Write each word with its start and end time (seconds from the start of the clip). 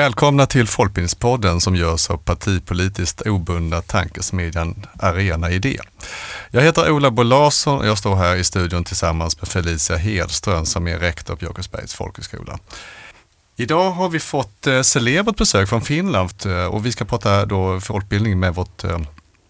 Välkomna 0.00 0.46
till 0.46 0.66
Folkbildningspodden 0.66 1.60
som 1.60 1.76
görs 1.76 2.10
av 2.10 2.16
partipolitiskt 2.16 3.26
obundna 3.26 3.82
tankesmedjan 3.82 4.86
Arena 4.98 5.50
Idé. 5.50 5.78
Jag 6.50 6.62
heter 6.62 6.90
Ola 6.90 7.10
Bo 7.10 7.22
Larsson 7.22 7.78
och 7.78 7.86
jag 7.86 7.98
står 7.98 8.16
här 8.16 8.36
i 8.36 8.44
studion 8.44 8.84
tillsammans 8.84 9.40
med 9.40 9.48
Felicia 9.48 9.96
Hedström 9.96 10.66
som 10.66 10.88
är 10.88 10.98
rektor 10.98 11.36
på 11.36 11.44
Jakobsbergs 11.44 11.94
folkhögskola. 11.94 12.58
Idag 13.56 13.90
har 13.90 14.08
vi 14.08 14.20
fått 14.20 14.66
eh, 14.66 14.82
celebert 14.82 15.36
besök 15.36 15.68
från 15.68 15.82
Finland 15.82 16.30
eh, 16.46 16.64
och 16.64 16.86
vi 16.86 16.92
ska 16.92 17.04
prata 17.04 17.46
då 17.46 17.80
folkbildning 17.80 18.40
med 18.40 18.54
vårt 18.54 18.84
eh, 18.84 18.98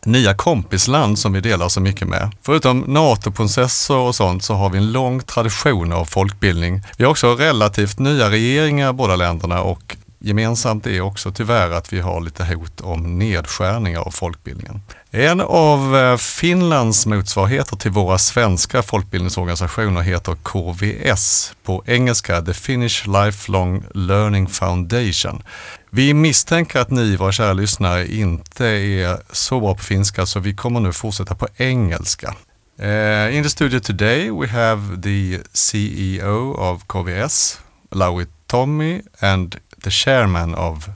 nya 0.05 0.35
kompisland 0.35 1.19
som 1.19 1.33
vi 1.33 1.41
delar 1.41 1.69
så 1.69 1.81
mycket 1.81 2.09
med. 2.09 2.31
Förutom 2.43 2.81
NATO-processer 2.81 3.97
och 3.97 4.15
sånt 4.15 4.45
så 4.45 4.55
har 4.55 4.71
vi 4.71 4.79
en 4.79 4.93
lång 4.93 5.21
tradition 5.21 5.93
av 5.93 6.05
folkbildning. 6.05 6.83
Vi 6.97 7.05
har 7.05 7.11
också 7.11 7.35
relativt 7.35 7.99
nya 7.99 8.31
regeringar 8.31 8.93
båda 8.93 9.17
länderna 9.17 9.63
och 9.63 9.97
Gemensamt 10.23 10.87
är 10.87 11.01
också 11.01 11.33
tyvärr 11.33 11.71
att 11.71 11.93
vi 11.93 12.01
har 12.01 12.21
lite 12.21 12.45
hot 12.45 12.81
om 12.81 13.19
nedskärningar 13.19 14.01
av 14.01 14.11
folkbildningen. 14.11 14.83
En 15.11 15.41
av 15.41 15.97
eh, 15.97 16.17
Finlands 16.17 17.07
motsvarigheter 17.07 17.77
till 17.77 17.91
våra 17.91 18.19
svenska 18.19 18.83
folkbildningsorganisationer 18.83 20.01
heter 20.01 20.35
KVS, 20.35 21.53
på 21.63 21.85
engelska 21.87 22.43
The 22.43 22.55
Finnish 22.55 23.07
Lifelong 23.07 23.85
Learning 23.95 24.47
Foundation. 24.47 25.43
Vi 25.91 26.15
misstänker 26.15 26.81
att 26.81 26.91
ni, 26.91 27.17
våra 27.17 27.33
kära 27.33 27.53
lyssnare, 27.53 28.15
inte 28.15 28.67
är 28.67 29.19
så 29.33 29.61
bra 29.61 29.75
på 29.75 29.83
finska 29.83 30.27
så 30.27 30.41
vi 30.41 30.55
kommer 30.55 30.81
nu 30.81 30.93
fortsätta 30.93 31.35
på 31.35 31.49
engelska. 31.57 32.35
Uh, 32.83 33.37
in 33.37 33.43
the 33.43 33.51
studio 33.51 33.81
today 33.81 34.31
we 34.31 34.49
have 34.49 35.03
the 35.03 35.39
CEO 35.53 36.53
of 36.53 36.87
KVS, 36.87 37.61
Lauri 37.91 38.27
Tommy 38.47 39.03
and 39.19 39.57
the 39.83 39.91
chairman 39.91 40.55
of 40.55 40.91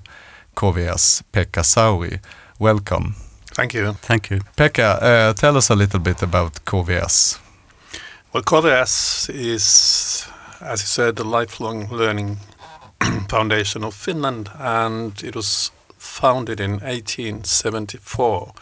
KVS, 0.57 1.23
Pekka 1.33 1.63
Sauri. 1.63 2.21
Welcome. 2.59 3.15
Thank 3.55 3.75
you. 3.75 3.93
Thank 4.03 4.31
you. 4.31 4.41
Pekka, 4.57 4.99
uh, 5.03 5.33
tell 5.35 5.57
us 5.57 5.71
a 5.71 5.75
little 5.75 6.01
bit 6.01 6.23
about 6.23 6.65
KVS. 6.65 7.39
Well, 8.33 8.43
KVS 8.43 9.31
is, 9.31 10.27
as 10.61 10.81
you 10.83 10.87
said, 10.87 11.17
the 11.17 11.25
lifelong 11.25 11.89
learning 11.89 12.39
foundation 13.29 13.85
of 13.85 13.95
Finland, 13.95 14.51
and 14.59 15.23
it 15.23 15.37
was 15.37 15.71
founded 15.99 16.61
in 16.61 16.73
1874, 16.73 18.53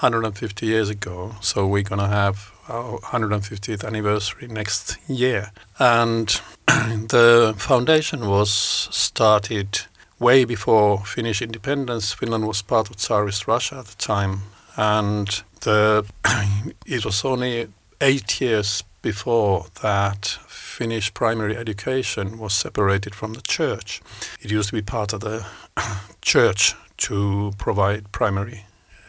150 0.00 0.66
years 0.66 0.90
ago. 0.90 1.36
So 1.40 1.66
we're 1.66 1.84
going 1.84 2.00
to 2.00 2.08
have 2.08 2.52
our 2.68 2.98
150th 2.98 3.84
anniversary 3.84 4.48
next 4.48 4.98
year. 5.08 5.50
And 5.78 6.28
the 6.66 7.54
foundation 7.56 8.28
was 8.28 8.50
started 8.50 9.80
way 10.18 10.44
before 10.44 11.04
Finnish 11.04 11.42
independence. 11.42 12.12
Finland 12.12 12.46
was 12.46 12.62
part 12.62 12.88
of 12.90 12.96
Tsarist 12.96 13.48
Russia 13.48 13.78
at 13.78 13.86
the 13.86 13.96
time, 13.96 14.42
and 14.76 15.42
the 15.60 16.04
it 16.86 17.04
was 17.04 17.24
only 17.24 17.68
eight 18.00 18.40
years 18.40 18.84
before 19.02 19.66
that 19.82 20.38
Finnish 20.46 21.12
primary 21.12 21.56
education 21.56 22.38
was 22.38 22.54
separated 22.54 23.14
from 23.14 23.34
the 23.34 23.42
church. 23.42 24.00
It 24.40 24.50
used 24.50 24.70
to 24.70 24.76
be 24.76 24.82
part 24.82 25.12
of 25.12 25.20
the 25.20 25.44
church 26.22 26.74
to 26.98 27.52
provide 27.58 28.12
primary 28.12 28.64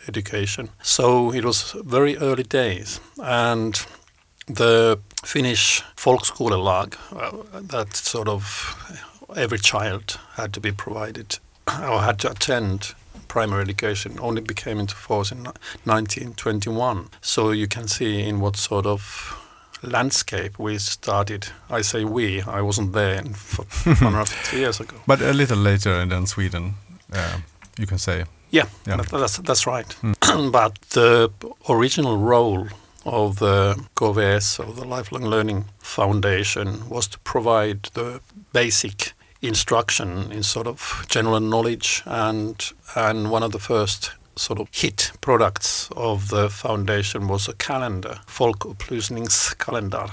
education. 0.07 0.69
So 0.81 1.33
it 1.33 1.45
was 1.45 1.75
very 1.83 2.17
early 2.17 2.43
days, 2.43 2.99
and 3.21 3.85
the 4.47 4.99
Finnish 5.23 5.83
folkskolelag, 5.95 6.95
uh, 7.11 7.61
that 7.61 7.95
sort 7.95 8.27
of 8.27 8.75
every 9.35 9.59
child 9.59 10.19
had 10.35 10.53
to 10.53 10.59
be 10.59 10.71
provided 10.71 11.39
or 11.67 12.01
had 12.01 12.19
to 12.19 12.31
attend 12.31 12.95
primary 13.27 13.61
education 13.61 14.19
only 14.19 14.41
became 14.41 14.79
into 14.79 14.95
force 14.95 15.31
in 15.31 15.43
1921. 15.85 17.09
So 17.21 17.51
you 17.51 17.67
can 17.67 17.87
see 17.87 18.21
in 18.29 18.39
what 18.39 18.55
sort 18.57 18.85
of 18.85 19.01
landscape 19.81 20.59
we 20.59 20.77
started. 20.77 21.47
I 21.69 21.81
say 21.81 22.03
we, 22.05 22.41
I 22.41 22.61
wasn't 22.61 22.93
there 22.93 23.21
150 23.83 24.57
years 24.57 24.79
ago. 24.79 24.95
But 25.07 25.21
a 25.21 25.33
little 25.33 25.57
later 25.57 26.05
than 26.05 26.27
Sweden, 26.27 26.75
uh, 27.11 27.37
you 27.79 27.87
can 27.87 27.97
say. 27.97 28.25
Yeah, 28.53 28.67
yeah. 28.85 28.97
that's, 28.97 29.37
that's 29.37 29.65
right. 29.65 29.87
Mm. 30.03 30.51
but 30.51 30.79
the 30.91 31.31
original 31.67 32.17
role 32.19 32.67
of 33.03 33.39
the 33.39 33.83
KVS, 33.95 34.59
or 34.59 34.71
the 34.73 34.85
Lifelong 34.85 35.23
Learning 35.23 35.65
Foundation, 35.79 36.87
was 36.87 37.07
to 37.07 37.19
provide 37.19 37.89
the 37.95 38.21
basic 38.53 39.13
instruction 39.41 40.31
in 40.31 40.43
sort 40.43 40.67
of 40.67 41.05
general 41.09 41.39
knowledge 41.39 42.01
and 42.05 42.71
and 42.95 43.29
one 43.29 43.43
of 43.43 43.51
the 43.51 43.59
first 43.59 44.11
sort 44.35 44.59
of 44.59 44.67
hit 44.71 45.11
products 45.19 45.89
of 45.97 46.29
the 46.29 46.49
foundation 46.49 47.27
was 47.27 47.47
a 47.49 47.53
calendar, 47.53 48.19
Folkupplysningskalender. 48.27 50.11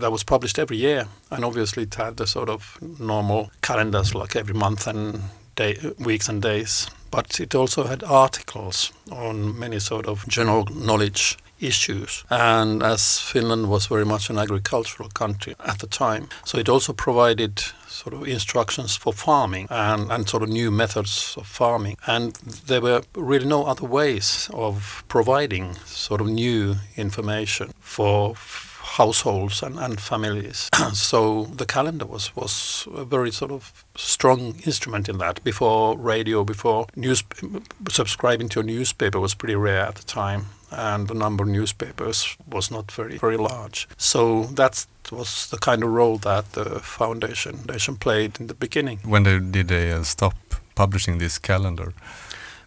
That 0.00 0.10
was 0.10 0.24
published 0.24 0.58
every 0.58 0.78
year, 0.78 1.06
and 1.30 1.44
obviously 1.44 1.84
it 1.84 1.94
had 1.94 2.16
the 2.16 2.26
sort 2.26 2.48
of 2.48 2.76
normal 2.98 3.50
calendars 3.62 4.14
like 4.14 4.34
every 4.34 4.54
month 4.54 4.88
and 4.88 5.20
day, 5.54 5.78
weeks 5.98 6.28
and 6.28 6.42
days. 6.42 6.88
But 7.14 7.38
it 7.38 7.54
also 7.54 7.84
had 7.84 8.02
articles 8.02 8.92
on 9.12 9.56
many 9.56 9.78
sort 9.78 10.06
of 10.06 10.26
general 10.26 10.64
knowledge 10.74 11.38
issues. 11.60 12.24
And 12.28 12.82
as 12.82 13.20
Finland 13.20 13.68
was 13.68 13.86
very 13.86 14.04
much 14.04 14.30
an 14.30 14.38
agricultural 14.38 15.10
country 15.10 15.54
at 15.64 15.78
the 15.78 15.86
time, 15.86 16.28
so 16.44 16.58
it 16.58 16.68
also 16.68 16.92
provided 16.92 17.62
sort 17.86 18.14
of 18.14 18.26
instructions 18.26 18.96
for 18.96 19.12
farming 19.12 19.68
and, 19.70 20.10
and 20.10 20.28
sort 20.28 20.42
of 20.42 20.48
new 20.48 20.72
methods 20.72 21.36
of 21.36 21.46
farming. 21.46 21.96
And 22.06 22.34
there 22.66 22.80
were 22.80 23.02
really 23.14 23.46
no 23.46 23.64
other 23.64 23.86
ways 23.86 24.50
of 24.52 25.04
providing 25.06 25.74
sort 25.84 26.20
of 26.20 26.26
new 26.26 26.74
information 26.96 27.70
for 27.78 28.34
households 28.96 29.62
and, 29.62 29.78
and 29.78 30.00
families. 30.00 30.68
so 30.92 31.44
the 31.44 31.66
calendar 31.66 32.06
was, 32.06 32.34
was 32.36 32.86
a 32.94 33.04
very 33.04 33.30
sort 33.30 33.50
of 33.50 33.84
strong 33.96 34.54
instrument 34.64 35.08
in 35.08 35.18
that. 35.18 35.42
Before 35.44 35.98
radio, 35.98 36.44
before 36.44 36.86
news, 36.96 37.24
subscribing 37.88 38.48
to 38.50 38.60
a 38.60 38.62
newspaper 38.62 39.20
was 39.20 39.34
pretty 39.34 39.56
rare 39.56 39.86
at 39.86 39.96
the 39.96 40.04
time 40.04 40.46
and 40.70 41.08
the 41.08 41.14
number 41.14 41.44
of 41.44 41.50
newspapers 41.50 42.36
was 42.50 42.70
not 42.70 42.90
very 42.90 43.16
very 43.18 43.36
large. 43.36 43.88
So 43.96 44.44
that 44.54 44.86
was 45.12 45.48
the 45.50 45.58
kind 45.58 45.82
of 45.84 45.90
role 45.90 46.18
that 46.18 46.52
the 46.52 46.80
foundation, 46.80 47.56
foundation 47.58 47.96
played 47.96 48.40
in 48.40 48.46
the 48.46 48.54
beginning. 48.54 48.98
When 49.04 49.22
did 49.22 49.68
they 49.68 49.92
uh, 49.92 50.02
stop 50.02 50.34
publishing 50.74 51.18
this 51.18 51.38
calendar? 51.38 51.92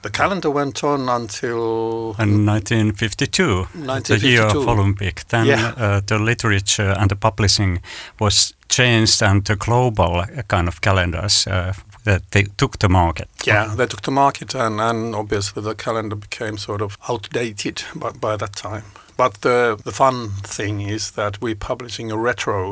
The 0.01 0.09
calendar 0.09 0.49
went 0.51 0.83
on 0.83 1.09
until 1.09 2.15
in 2.19 2.45
1952, 2.45 3.43
1952. 3.43 4.19
the 4.19 4.27
year 4.27 4.43
of 4.43 4.67
Olympic. 4.67 5.27
Then 5.27 5.47
yeah. 5.47 5.73
uh, 5.77 6.01
the 6.05 6.19
literature 6.19 6.95
and 6.97 7.09
the 7.09 7.15
publishing 7.15 7.81
was 8.19 8.53
changed 8.69 9.23
and 9.23 9.43
the 9.45 9.55
global 9.55 10.25
kind 10.47 10.67
of 10.67 10.81
calendars 10.81 11.47
uh, 11.47 11.73
that 12.03 12.31
they 12.31 12.43
took 12.57 12.77
the 12.79 12.89
market. 12.89 13.27
Yeah, 13.45 13.75
they 13.75 13.85
took 13.85 14.01
the 14.01 14.11
market, 14.11 14.55
and, 14.55 14.79
and 14.79 15.15
obviously 15.15 15.61
the 15.63 15.75
calendar 15.75 16.15
became 16.15 16.57
sort 16.57 16.81
of 16.81 16.97
outdated 17.09 17.83
by, 17.95 18.11
by 18.11 18.37
that 18.37 18.55
time. 18.55 18.83
But 19.17 19.41
the, 19.41 19.79
the 19.83 19.91
fun 19.91 20.29
thing 20.43 20.79
is 20.81 21.11
that 21.11 21.41
we're 21.41 21.55
publishing 21.55 22.11
a 22.11 22.17
retro 22.17 22.71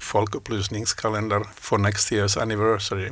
calendar 0.93 1.43
for 1.43 1.79
next 1.79 2.11
year's 2.11 2.37
anniversary, 2.37 3.09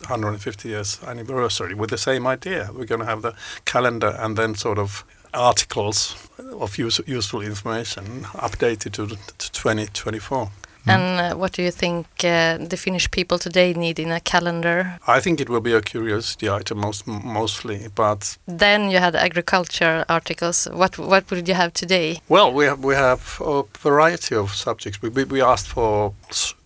150 0.00 0.68
years 0.68 1.00
anniversary, 1.06 1.74
with 1.74 1.90
the 1.90 1.98
same 1.98 2.26
idea. 2.26 2.70
We're 2.74 2.86
going 2.86 3.00
to 3.00 3.06
have 3.06 3.22
the 3.22 3.36
calendar 3.64 4.16
and 4.18 4.36
then 4.36 4.56
sort 4.56 4.78
of 4.78 5.04
articles 5.32 6.28
of 6.38 6.76
use, 6.76 7.00
useful 7.06 7.40
information 7.40 8.24
updated 8.34 8.92
to, 8.94 9.06
to 9.06 9.52
2024. 9.52 10.50
Mm. 10.86 10.94
And 10.94 11.20
uh, 11.20 11.36
what 11.38 11.52
do 11.52 11.62
you 11.62 11.70
think 11.70 12.06
uh, 12.24 12.58
the 12.58 12.76
Finnish 12.76 13.10
people 13.10 13.38
today 13.38 13.72
need 13.72 13.98
in 13.98 14.10
a 14.10 14.20
calendar? 14.20 14.98
I 15.06 15.20
think 15.20 15.40
it 15.40 15.48
will 15.48 15.60
be 15.60 15.72
a 15.72 15.80
curiosity 15.80 16.50
item 16.50 16.78
most 16.78 17.06
mostly, 17.06 17.88
but 17.94 18.38
then 18.46 18.90
you 18.90 18.98
had 18.98 19.14
agriculture 19.14 20.04
articles. 20.08 20.68
What 20.72 20.98
what 20.98 21.30
would 21.30 21.48
you 21.48 21.54
have 21.54 21.72
today? 21.72 22.20
Well, 22.28 22.52
we 22.52 22.64
have 22.66 22.84
we 22.84 22.94
have 22.94 23.40
a 23.40 23.62
variety 23.78 24.34
of 24.34 24.54
subjects. 24.54 25.00
We 25.02 25.08
we, 25.10 25.24
we 25.24 25.42
asked 25.42 25.68
for 25.68 26.14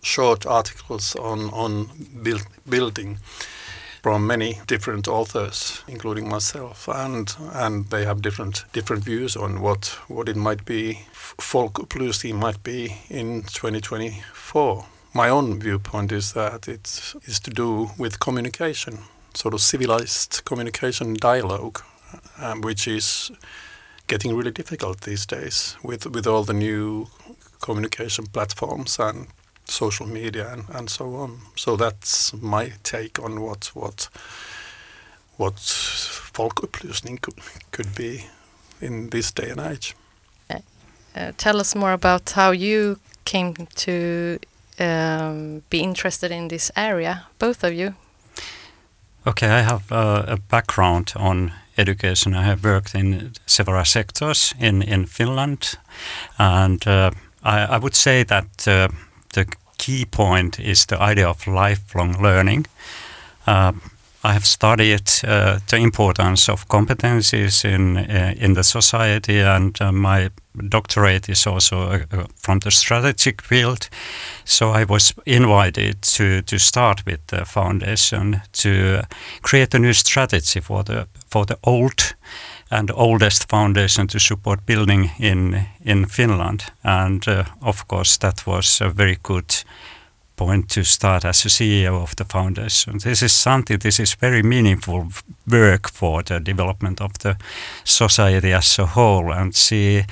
short 0.01 0.45
articles 0.45 1.15
on 1.15 1.49
on 1.53 1.89
build, 2.23 2.45
building 2.69 3.19
from 4.07 4.25
many 4.25 4.61
different 4.67 5.05
authors, 5.05 5.83
including 5.85 6.29
myself, 6.29 6.87
and 6.87 7.35
and 7.53 7.89
they 7.89 8.05
have 8.05 8.21
different 8.21 8.63
different 8.71 9.03
views 9.03 9.35
on 9.35 9.59
what 9.59 9.99
what 10.07 10.29
it 10.29 10.37
might 10.37 10.63
be, 10.63 10.99
folk 11.11 11.73
folkupplysning 11.73 12.35
might 12.35 12.63
be 12.63 12.95
in 13.09 13.43
2024. 13.43 14.85
My 15.13 15.27
own 15.29 15.59
viewpoint 15.59 16.13
is 16.13 16.31
that 16.31 16.69
it 16.69 17.15
is 17.25 17.39
to 17.41 17.51
do 17.51 17.89
with 17.97 18.21
communication, 18.21 18.99
sort 19.33 19.53
of 19.53 19.59
civilized 19.59 20.41
communication 20.45 21.15
dialogue, 21.15 21.83
um, 22.41 22.61
which 22.61 22.87
is 22.87 23.31
getting 24.07 24.37
really 24.37 24.51
difficult 24.51 25.01
these 25.01 25.25
days 25.25 25.75
with 25.83 26.05
with 26.05 26.25
all 26.27 26.43
the 26.45 26.53
new 26.53 27.07
communication 27.59 28.25
platforms 28.27 28.99
and 28.99 29.27
social 29.67 30.07
media 30.07 30.51
and, 30.51 30.63
and 30.69 30.89
so 30.89 31.15
on. 31.15 31.39
So 31.55 31.75
that's 31.75 32.33
my 32.33 32.73
take 32.83 33.19
on 33.19 33.41
what 33.41 33.71
what 33.73 34.09
what 35.37 35.55
folkupplysning 36.33 37.21
could, 37.21 37.39
could 37.71 37.95
be 37.95 38.25
in 38.81 39.09
this 39.09 39.31
day 39.31 39.49
and 39.49 39.59
age. 39.59 39.95
Uh, 41.17 41.31
tell 41.37 41.59
us 41.59 41.75
more 41.75 41.93
about 41.93 42.29
how 42.31 42.51
you 42.51 42.99
came 43.25 43.55
to 43.75 44.37
um, 44.79 45.63
be 45.69 45.79
interested 45.79 46.31
in 46.31 46.47
this 46.47 46.71
area, 46.75 47.25
both 47.39 47.63
of 47.63 47.73
you. 47.73 47.95
Okay, 49.25 49.47
I 49.47 49.61
have 49.61 49.91
uh, 49.91 50.25
a 50.27 50.37
background 50.37 51.13
on 51.15 51.53
education. 51.77 52.35
I 52.35 52.43
have 52.43 52.63
worked 52.63 52.93
in 52.93 53.31
several 53.47 53.83
sectors 53.85 54.53
in, 54.59 54.83
in 54.83 55.05
Finland, 55.05 55.77
and 56.37 56.87
uh, 56.87 57.11
I, 57.43 57.65
I, 57.65 57.77
would 57.79 57.95
say 57.95 58.23
that 58.23 58.67
uh, 58.67 58.87
the 59.37 59.45
key 59.77 60.05
point 60.05 60.59
is 60.59 60.85
the 60.85 60.99
idea 61.11 61.29
of 61.29 61.47
lifelong 61.47 62.21
learning. 62.21 62.65
Uh, 63.45 63.73
I 64.23 64.33
have 64.33 64.45
studied 64.45 65.09
uh, 65.23 65.59
the 65.69 65.77
importance 65.77 66.49
of 66.51 66.67
competencies 66.67 67.63
in 67.63 67.97
uh, 67.97 68.33
in 68.37 68.53
the 68.53 68.63
society, 68.63 69.39
and 69.39 69.81
uh, 69.81 69.91
my 69.91 70.29
doctorate 70.69 71.31
is 71.31 71.47
also 71.47 71.77
uh, 71.77 72.25
from 72.35 72.59
the 72.59 72.71
strategic 72.71 73.41
field. 73.41 73.89
So 74.43 74.71
I 74.81 74.85
was 74.85 75.13
invited 75.25 76.01
to 76.15 76.41
to 76.41 76.57
start 76.57 77.05
with 77.05 77.19
the 77.27 77.45
foundation 77.45 78.41
to 78.51 79.01
create 79.41 79.77
a 79.77 79.79
new 79.79 79.93
strategy 79.93 80.61
for 80.61 80.83
the 80.83 81.07
for 81.29 81.45
the 81.45 81.57
old 81.63 82.15
and 82.69 82.91
oldest 82.91 83.49
foundation 83.49 84.07
to 84.07 84.19
support 84.19 84.65
building 84.65 85.11
in 85.19 85.67
in 85.85 86.05
Finland, 86.05 86.59
and 86.83 87.27
uh, 87.27 87.43
of 87.61 87.87
course 87.87 88.17
that 88.19 88.45
was 88.45 88.81
a 88.81 88.89
very 88.89 89.17
good 89.23 89.63
point 90.37 90.69
to 90.69 90.83
start 90.83 91.25
as 91.25 91.45
a 91.45 91.49
CEO 91.49 92.01
of 92.01 92.15
the 92.15 92.25
foundation. 92.25 92.99
This 92.99 93.21
is 93.21 93.33
something, 93.33 93.79
this 93.79 93.99
is 93.99 94.17
very 94.21 94.43
meaningful 94.43 95.07
work 95.51 95.89
for 95.91 96.23
the 96.23 96.39
development 96.39 97.01
of 97.01 97.11
the 97.19 97.35
society 97.83 98.53
as 98.53 98.79
a 98.79 98.85
whole 98.85 99.33
and 99.33 99.55
see 99.55 100.05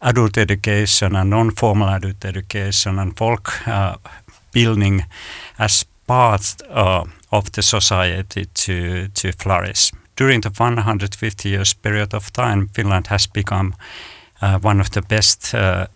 adult 0.00 0.38
education 0.38 1.16
and 1.16 1.30
non-formal 1.30 1.88
adult 1.88 2.24
education 2.24 2.98
and 2.98 3.16
folk 3.16 3.68
uh, 3.68 3.96
building 4.52 5.04
as 5.58 5.86
part 6.06 6.56
uh, 6.70 7.04
of 7.30 7.52
the 7.52 7.62
society 7.62 8.46
to, 8.54 9.08
to 9.08 9.32
flourish. 9.32 9.92
During 10.18 10.40
the 10.40 10.50
150 10.50 11.48
years 11.48 11.74
period 11.74 12.14
of 12.14 12.32
time, 12.32 12.68
Finland 12.72 13.06
has 13.06 13.28
become 13.28 13.72
uh, 14.42 14.58
one 14.64 14.80
of 14.80 14.90
the 14.90 15.02
best 15.02 15.54
uh, 15.54 15.86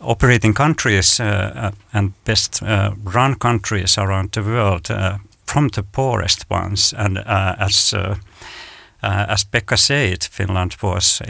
operating 0.00 0.54
countries 0.54 1.20
uh, 1.20 1.24
uh, 1.24 1.70
and 1.92 2.12
best 2.24 2.62
uh, 2.62 2.90
run 3.14 3.34
countries 3.38 3.98
around 3.98 4.32
the 4.32 4.42
world 4.42 4.88
from 5.44 5.68
the 5.68 5.82
poorest 5.82 6.46
ones. 6.50 6.94
And 6.96 7.18
as 7.58 7.94
as 9.02 9.44
Pekka 9.44 9.76
said, 9.76 10.28
Finland 10.30 10.72
was 10.82 11.22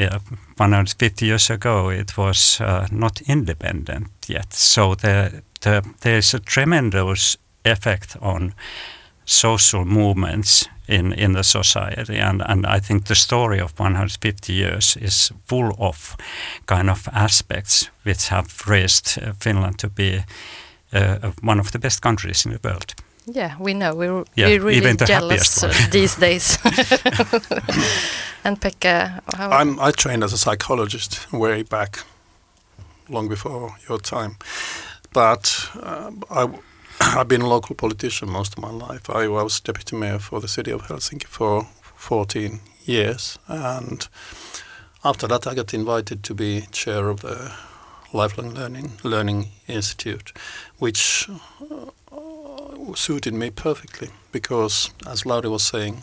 150 0.56 1.26
years 1.26 1.50
ago. 1.50 1.90
It 1.90 2.16
was 2.16 2.60
not 2.90 3.20
independent 3.28 4.08
yet. 4.28 4.52
So 4.52 4.94
the, 4.94 5.42
the, 5.60 5.82
there 6.00 6.18
is 6.18 6.34
a 6.34 6.40
tremendous 6.40 7.38
effect 7.64 8.16
on 8.20 8.54
social 9.24 9.84
movements 9.84 10.68
in, 10.90 11.12
in 11.12 11.32
the 11.32 11.42
society. 11.42 12.18
And, 12.18 12.42
and 12.46 12.66
I 12.66 12.80
think 12.80 13.04
the 13.04 13.14
story 13.14 13.60
of 13.60 13.78
150 13.78 14.52
years 14.52 14.96
is 14.96 15.32
full 15.46 15.74
of 15.78 16.16
kind 16.66 16.90
of 16.90 17.08
aspects 17.12 17.90
which 18.02 18.28
have 18.28 18.48
raised 18.66 19.18
uh, 19.22 19.32
Finland 19.38 19.78
to 19.78 19.88
be 19.88 20.24
uh, 20.92 21.30
one 21.42 21.60
of 21.60 21.70
the 21.70 21.78
best 21.78 22.02
countries 22.02 22.44
in 22.46 22.52
the 22.52 22.68
world. 22.68 22.94
Yeah, 23.26 23.54
we 23.60 23.74
know. 23.74 23.94
We're, 23.94 24.24
yeah, 24.34 24.48
we're 24.48 24.62
really 24.62 24.96
jealous 24.96 25.62
uh, 25.62 25.72
these 25.90 26.16
days. 26.16 26.58
and 28.44 28.60
Pekka, 28.60 29.20
how? 29.36 29.50
I'm, 29.50 29.78
I 29.78 29.92
trained 29.92 30.24
as 30.24 30.32
a 30.32 30.38
psychologist 30.38 31.32
way 31.32 31.62
back, 31.62 32.04
long 33.08 33.28
before 33.28 33.76
your 33.88 34.00
time. 34.00 34.36
But 35.12 35.70
uh, 35.80 36.10
I 36.30 36.48
I've 37.16 37.28
been 37.28 37.40
a 37.40 37.48
local 37.48 37.74
politician 37.74 38.28
most 38.28 38.58
of 38.58 38.62
my 38.62 38.70
life. 38.70 39.08
I 39.08 39.26
was 39.26 39.58
deputy 39.60 39.96
mayor 39.96 40.18
for 40.18 40.38
the 40.40 40.48
city 40.48 40.70
of 40.70 40.82
Helsinki 40.82 41.24
for 41.24 41.66
14 41.96 42.60
years, 42.84 43.38
and 43.48 44.06
after 45.02 45.26
that, 45.28 45.46
I 45.46 45.54
got 45.54 45.72
invited 45.72 46.22
to 46.24 46.34
be 46.34 46.66
chair 46.72 47.08
of 47.08 47.20
the 47.20 47.52
Lifelong 48.12 48.52
Learning 48.52 48.92
Learning 49.02 49.48
Institute, 49.66 50.32
which 50.78 51.30
uh, 52.12 52.94
suited 52.94 53.32
me 53.32 53.50
perfectly 53.50 54.10
because, 54.30 54.90
as 55.06 55.24
Lauri 55.24 55.48
was 55.48 55.62
saying, 55.62 56.02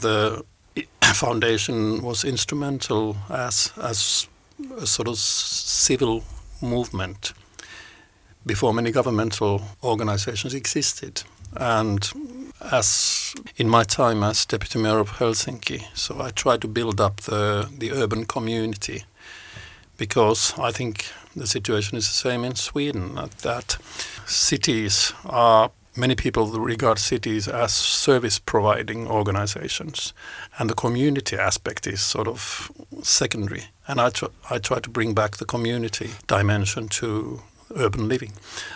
the 0.00 0.42
foundation 1.02 2.02
was 2.02 2.24
instrumental 2.24 3.16
as 3.28 3.72
as 3.82 4.26
a 4.80 4.86
sort 4.86 5.08
of 5.08 5.18
civil 5.18 6.24
movement 6.62 7.34
before 8.46 8.74
many 8.74 8.90
governmental 8.90 9.62
organizations 9.82 10.54
existed. 10.54 11.22
And 11.56 12.10
as 12.72 13.34
in 13.56 13.68
my 13.68 13.84
time 13.84 14.22
as 14.22 14.46
deputy 14.46 14.78
mayor 14.78 14.98
of 14.98 15.12
Helsinki, 15.12 15.84
so 15.94 16.20
I 16.20 16.30
tried 16.30 16.60
to 16.62 16.68
build 16.68 17.00
up 17.00 17.22
the, 17.22 17.68
the 17.76 17.92
urban 17.92 18.24
community 18.24 19.04
because 19.96 20.54
I 20.58 20.72
think 20.72 21.06
the 21.36 21.46
situation 21.46 21.96
is 21.96 22.06
the 22.06 22.14
same 22.14 22.44
in 22.44 22.54
Sweden 22.54 23.14
that 23.42 23.76
cities 24.26 25.12
are 25.24 25.70
many 25.96 26.16
people 26.16 26.46
regard 26.46 26.98
cities 26.98 27.46
as 27.46 27.72
service 27.72 28.38
providing 28.38 29.06
organizations 29.06 30.12
and 30.58 30.68
the 30.68 30.74
community 30.74 31.36
aspect 31.36 31.86
is 31.86 32.02
sort 32.02 32.26
of 32.26 32.70
secondary 33.02 33.64
and 33.86 34.00
I, 34.00 34.10
tr- 34.10 34.26
I 34.50 34.58
try 34.58 34.80
to 34.80 34.90
bring 34.90 35.14
back 35.14 35.36
the 35.36 35.44
community 35.44 36.10
dimension 36.26 36.88
to 36.88 37.42
urban 37.76 38.08
living. 38.08 38.32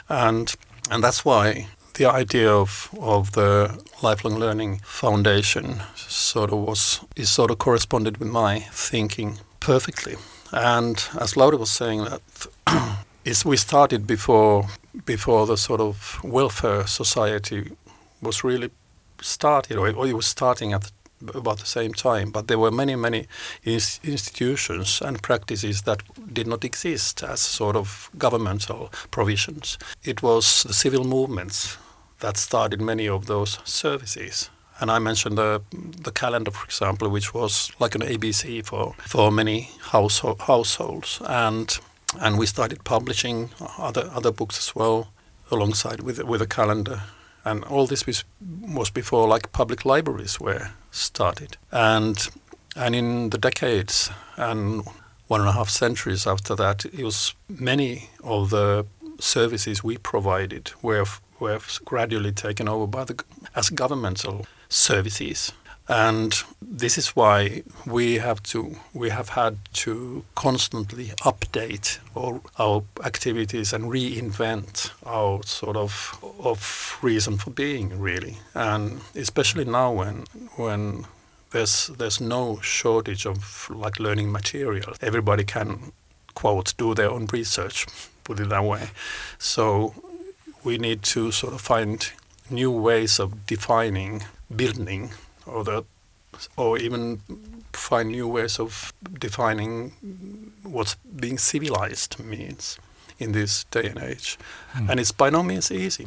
And, 0.09 0.55
and 0.91 1.03
that's 1.03 1.25
why 1.25 1.69
the 1.95 2.07
idea 2.07 2.51
of, 2.51 2.91
of 3.01 3.33
the 3.33 3.83
lifelong 4.03 4.39
learning 4.39 4.81
foundation 4.85 5.83
sort 5.97 6.53
of 6.53 6.59
was 6.59 7.01
is 7.17 7.29
sort 7.29 7.51
of 7.51 7.59
corresponded 7.59 8.19
with 8.19 8.29
my 8.29 8.61
thinking 8.73 9.39
perfectly. 9.61 10.17
And 10.53 11.05
as 11.21 11.37
Lauri 11.37 11.57
was 11.57 11.71
saying 11.71 12.05
that 12.05 12.23
is 13.25 13.45
we 13.45 13.57
started 13.57 14.07
before 14.07 14.67
before 15.05 15.47
the 15.47 15.57
sort 15.57 15.81
of 15.81 16.19
welfare 16.25 16.87
society 16.87 17.73
was 18.23 18.45
really 18.45 18.71
started 19.21 19.77
or 19.77 19.89
it 19.89 20.15
was 20.15 20.27
starting 20.27 20.73
at 20.73 20.83
the 20.83 20.91
about 21.35 21.59
the 21.59 21.67
same 21.67 21.93
time, 21.93 22.31
but 22.31 22.47
there 22.47 22.59
were 22.59 22.71
many, 22.71 22.97
many 22.97 23.27
ins- 23.65 24.01
institutions 24.05 25.01
and 25.03 25.23
practices 25.23 25.83
that 25.83 26.03
did 26.33 26.47
not 26.47 26.65
exist 26.65 27.23
as 27.23 27.41
sort 27.41 27.77
of 27.77 28.11
governmental 28.19 28.91
provisions. 29.11 29.79
It 30.05 30.23
was 30.23 30.63
the 30.63 30.75
civil 30.75 31.05
movements 31.05 31.79
that 32.21 32.37
started 32.37 32.81
many 32.81 33.09
of 33.09 33.27
those 33.27 33.59
services. 33.65 34.51
And 34.81 34.91
I 34.91 34.99
mentioned 35.01 35.37
the 35.39 35.61
the 36.05 36.13
calendar, 36.13 36.53
for 36.53 36.65
example, 36.65 37.09
which 37.09 37.35
was 37.35 37.73
like 37.81 37.97
an 37.97 38.03
ABC 38.03 38.65
for 38.65 38.95
for 38.99 39.33
many 39.33 39.71
household, 39.93 40.41
households, 40.41 41.21
and 41.27 41.81
and 42.21 42.39
we 42.39 42.47
started 42.47 42.85
publishing 42.85 43.51
other 43.79 44.09
other 44.17 44.33
books 44.33 44.59
as 44.59 44.77
well 44.77 45.09
alongside 45.51 46.01
with 46.01 46.23
with 46.23 46.43
a 46.43 46.47
calendar 46.47 47.03
and 47.45 47.65
all 47.65 47.87
this 47.87 48.07
was, 48.07 48.25
was 48.41 48.91
before 48.91 49.29
like 49.29 49.53
public 49.53 49.85
libraries 49.85 50.41
were 50.41 50.71
started. 50.99 51.57
And 51.73 52.29
and 52.77 52.95
in 52.95 53.31
the 53.31 53.39
decades 53.39 54.11
and 54.37 54.85
one 55.27 55.41
and 55.41 55.49
a 55.49 55.53
half 55.53 55.69
centuries 55.69 56.27
after 56.27 56.55
that, 56.57 56.85
it 56.85 57.05
was 57.05 57.35
many 57.49 58.11
of 58.23 58.51
the 58.51 58.87
services 59.21 59.85
we 59.85 59.99
provided 59.99 60.73
were 60.83 61.05
were 61.41 61.61
gradually 61.85 62.33
taken 62.33 62.69
over 62.69 62.87
by 62.87 63.05
the 63.05 63.23
as 63.55 63.71
governmental 63.71 64.47
services. 64.69 65.53
And 65.89 66.35
this 66.61 66.99
is 66.99 67.17
why 67.17 67.63
we 67.87 68.17
have 68.17 68.43
to 68.45 68.77
we 68.93 69.09
have 69.09 69.31
had 69.31 69.57
to 69.85 70.25
constantly 70.35 71.07
update 71.25 71.99
all 72.15 72.43
our 72.59 72.83
activities 73.05 73.73
and 73.73 73.85
reinvent 73.85 74.91
our 75.07 75.43
sort 75.45 75.77
of 75.77 76.19
of 76.41 76.99
reason 77.01 77.39
for 77.39 77.51
being 77.51 77.99
really. 77.99 78.37
And 78.55 79.01
especially 79.15 79.65
now 79.65 79.93
when 79.93 80.25
when 80.57 81.07
there's 81.53 81.87
there's 81.99 82.21
no 82.21 82.61
shortage 82.61 83.25
of 83.25 83.71
like 83.71 83.99
learning 83.99 84.31
material. 84.31 84.93
Everybody 85.01 85.45
can 85.45 85.93
quote 86.35 86.75
do 86.77 86.95
their 86.95 87.11
own 87.11 87.27
research, 87.33 87.87
put 88.25 88.41
it 88.41 88.51
that 88.51 88.65
way. 88.65 88.91
So 89.39 89.95
we 90.65 90.77
need 90.77 91.03
to 91.15 91.33
sort 91.33 91.55
of 91.55 91.63
find 91.63 92.13
new 92.51 92.71
ways 92.71 93.19
of 93.19 93.47
defining 93.47 94.25
building 94.55 95.11
or 95.49 95.65
the 95.65 95.85
or 96.57 96.79
even 96.79 97.21
find 97.73 98.11
new 98.11 98.29
ways 98.29 98.61
of 98.61 98.93
defining 99.19 99.93
what 100.63 100.97
being 101.17 101.39
civilized 101.39 102.19
means 102.19 102.79
in 103.19 103.33
this 103.33 103.65
day 103.71 103.89
and 103.89 103.99
age, 103.99 104.39
mm. 104.75 104.89
and 104.89 105.01
it's 105.01 105.13
by 105.13 105.31
no 105.31 105.43
means 105.43 105.71
easy. 105.73 106.07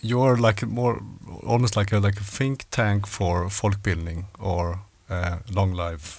You're 0.00 0.36
like 0.36 0.66
more, 0.66 1.02
almost 1.46 1.76
like 1.76 1.92
a 1.92 1.98
like 1.98 2.20
a 2.20 2.24
think 2.24 2.64
tank 2.70 3.06
for 3.06 3.48
folk 3.50 3.82
building 3.82 4.26
or 4.38 4.80
uh, 5.10 5.38
long 5.54 5.72
life 5.72 6.18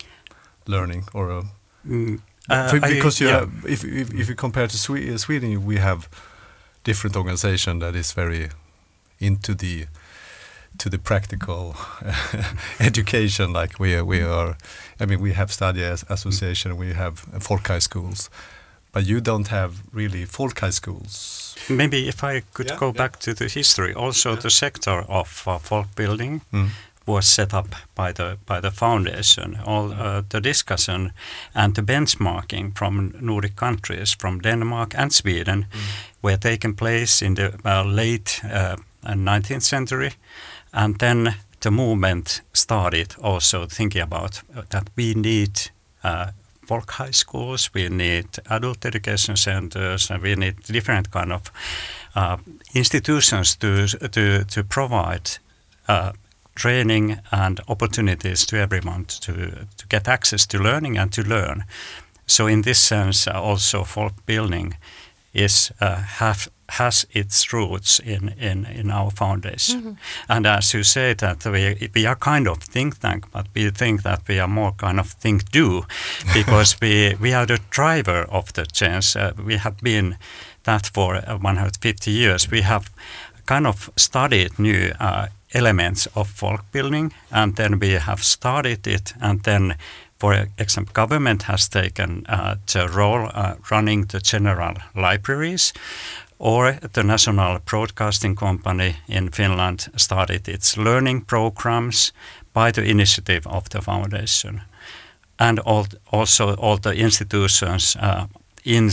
learning, 0.68 1.04
or 1.13 1.30
a, 1.32 1.44
mm. 1.88 2.20
uh, 2.50 2.80
because 2.80 3.22
I, 3.22 3.25
you 3.25 3.32
yeah. 3.32 3.40
have, 3.40 3.52
if, 3.66 3.84
if 3.84 4.13
if 4.13 4.30
you 4.30 4.36
compare 4.36 4.68
to 4.68 4.78
Sweden, 5.18 5.66
we 5.66 5.78
have 5.78 6.10
different 6.84 7.16
organization 7.16 7.80
that 7.80 7.96
is 7.96 8.13
very 8.13 8.50
into 9.20 9.56
the 9.56 9.88
to 10.77 10.89
the 10.89 10.98
practical 10.98 11.75
education 12.80 13.53
like 13.53 13.80
we 13.80 13.96
are, 13.96 14.06
we 14.06 14.22
are 14.22 14.58
I 15.00 15.06
mean 15.06 15.22
we 15.22 15.34
have 15.34 15.51
study 15.51 15.82
association 15.84 16.77
we 16.77 16.94
have 16.94 17.20
folk 17.39 17.68
high 17.68 17.80
schools 17.80 18.30
but 18.92 19.06
you 19.06 19.22
don't 19.22 19.48
have 19.48 19.82
really 19.92 20.25
folk 20.25 20.60
high 20.60 20.72
schools 20.72 21.56
maybe 21.70 22.08
if 22.08 22.24
I 22.24 22.42
could 22.53 22.70
yeah, 22.70 22.77
go 22.77 22.88
yeah. 22.88 22.98
back 22.98 23.20
to 23.20 23.34
the 23.34 23.48
history 23.48 23.94
also 23.94 24.30
yeah. 24.30 24.39
the 24.42 24.50
sector 24.50 25.03
of 25.08 25.44
uh, 25.48 25.58
folkbildning 25.60 26.42
mm. 26.51 26.70
was 27.06 27.25
set 27.25 27.53
up 27.53 27.75
by 27.96 28.12
the 28.12 28.38
by 28.46 28.62
the 28.62 28.72
foundation 28.72 29.60
all 29.65 29.92
uh, 29.92 30.22
the 30.30 30.42
discussion 30.42 31.12
and 31.53 31.75
the 31.75 31.82
benchmarking 31.84 32.75
from 32.77 33.13
Nordic 33.20 33.56
countries 33.56 34.15
from 34.15 34.39
Denmark 34.39 34.94
and 34.98 35.12
Sweden 35.12 35.65
mm. 35.72 35.80
were 36.22 36.38
taken 36.38 36.74
place 36.75 37.25
in 37.25 37.36
the 37.36 37.53
uh, 37.65 37.84
late 37.84 38.42
19th 39.03 39.58
uh, 39.58 39.60
century 39.60 40.12
and 40.74 41.00
then 41.00 41.36
the 41.60 41.72
movement 41.72 42.42
started 42.53 43.15
also 43.22 43.65
thinking 43.65 44.01
about 44.01 44.42
uh, 44.56 44.63
that 44.70 44.89
we 44.96 45.13
need 45.13 45.72
uh, 46.03 46.32
folk 46.68 46.92
high 46.92 47.12
schools, 47.12 47.70
we 47.74 47.89
need 47.89 48.25
adult 48.50 48.86
education 48.86 49.36
centers, 49.36 50.12
and 50.12 50.24
we 50.24 50.36
need 50.36 50.56
different 50.63 51.12
kind 51.12 51.32
of 51.32 51.51
uh, 52.15 52.38
institutions 52.74 53.56
to, 53.56 53.88
to, 53.88 54.44
to 54.46 54.63
provide 54.63 55.30
uh, 55.88 56.12
training 56.56 57.20
and 57.32 57.60
opportunities 57.68 58.46
to 58.46 58.58
everyone 58.58 59.06
to, 59.06 59.68
to 59.77 59.88
get 59.88 60.08
access 60.08 60.46
to 60.48 60.58
learning 60.60 60.98
and 60.98 61.12
to 61.12 61.22
learn. 61.24 61.63
So 62.25 62.48
in 62.48 62.62
this 62.62 62.80
sense, 62.80 63.27
also 63.27 63.84
folk 63.84 64.13
building 64.25 64.77
is 65.34 65.72
uh, 65.82 65.96
have 65.96 66.50
has 66.70 67.05
its 67.12 67.53
roots 67.53 68.00
in, 68.00 68.29
in, 68.39 68.65
in 68.65 68.91
our 68.91 69.12
foundation. 69.12 69.79
Mm 69.79 69.86
-hmm. 69.86 69.98
And 70.27 70.46
as 70.46 70.74
you 70.74 70.84
say 70.84 71.15
that 71.15 71.46
we, 71.46 71.89
we 71.93 72.08
are 72.08 72.17
kind 72.20 72.48
of 72.48 72.58
think 72.72 73.00
tank, 73.00 73.25
but 73.32 73.46
we 73.55 73.72
think 73.72 74.01
that 74.01 74.20
we 74.27 74.39
are 74.41 74.48
more 74.48 74.74
kind 74.75 75.00
of 75.00 75.15
think 75.20 75.41
do 75.51 75.86
because 76.34 76.75
we, 76.82 77.15
we 77.20 77.36
are 77.36 77.46
the 77.46 77.60
driver 77.70 78.25
of 78.29 78.51
the 78.51 78.65
change. 78.72 79.15
Uh, 79.15 79.46
we 79.46 79.58
have 79.58 79.75
been 79.82 80.17
that 80.63 80.89
for 80.93 81.22
150 81.27 82.12
years. 82.12 82.48
We 82.50 82.62
have 82.62 82.84
kind 83.46 83.67
of 83.67 83.89
studied 83.96 84.51
new 84.58 84.91
uh, 85.00 85.25
elements 85.53 86.08
of 86.13 86.27
folk 86.27 86.62
building 86.72 87.13
and 87.29 87.55
then 87.55 87.79
we 87.79 88.00
have 88.00 88.24
started 88.24 88.88
it 88.88 89.13
and 89.20 89.43
then 89.43 89.75
for 90.24 90.48
example, 90.58 90.93
government 90.93 91.43
has 91.43 91.67
taken 91.67 92.25
uh, 92.29 92.55
the 92.65 92.88
role 92.88 93.29
uh, 93.34 93.55
running 93.70 94.05
the 94.05 94.22
general 94.22 94.75
libraries 94.96 95.74
or 96.40 96.80
the 96.94 97.04
National 97.04 97.60
Broadcasting 97.66 98.36
Company 98.36 98.96
in 99.08 99.30
Finland 99.32 99.90
started 99.96 100.48
its 100.48 100.78
learning 100.78 101.25
programs 101.25 102.13
by 102.54 102.72
the 102.72 102.84
initiative 102.84 103.48
of 103.50 103.70
the 103.70 103.82
foundation. 103.82 104.62
And 105.40 105.60
all, 105.60 105.86
also 106.12 106.56
all 106.56 106.78
the 106.78 106.94
institutions 106.94 107.98
uh, 108.00 108.25
in, 108.63 108.90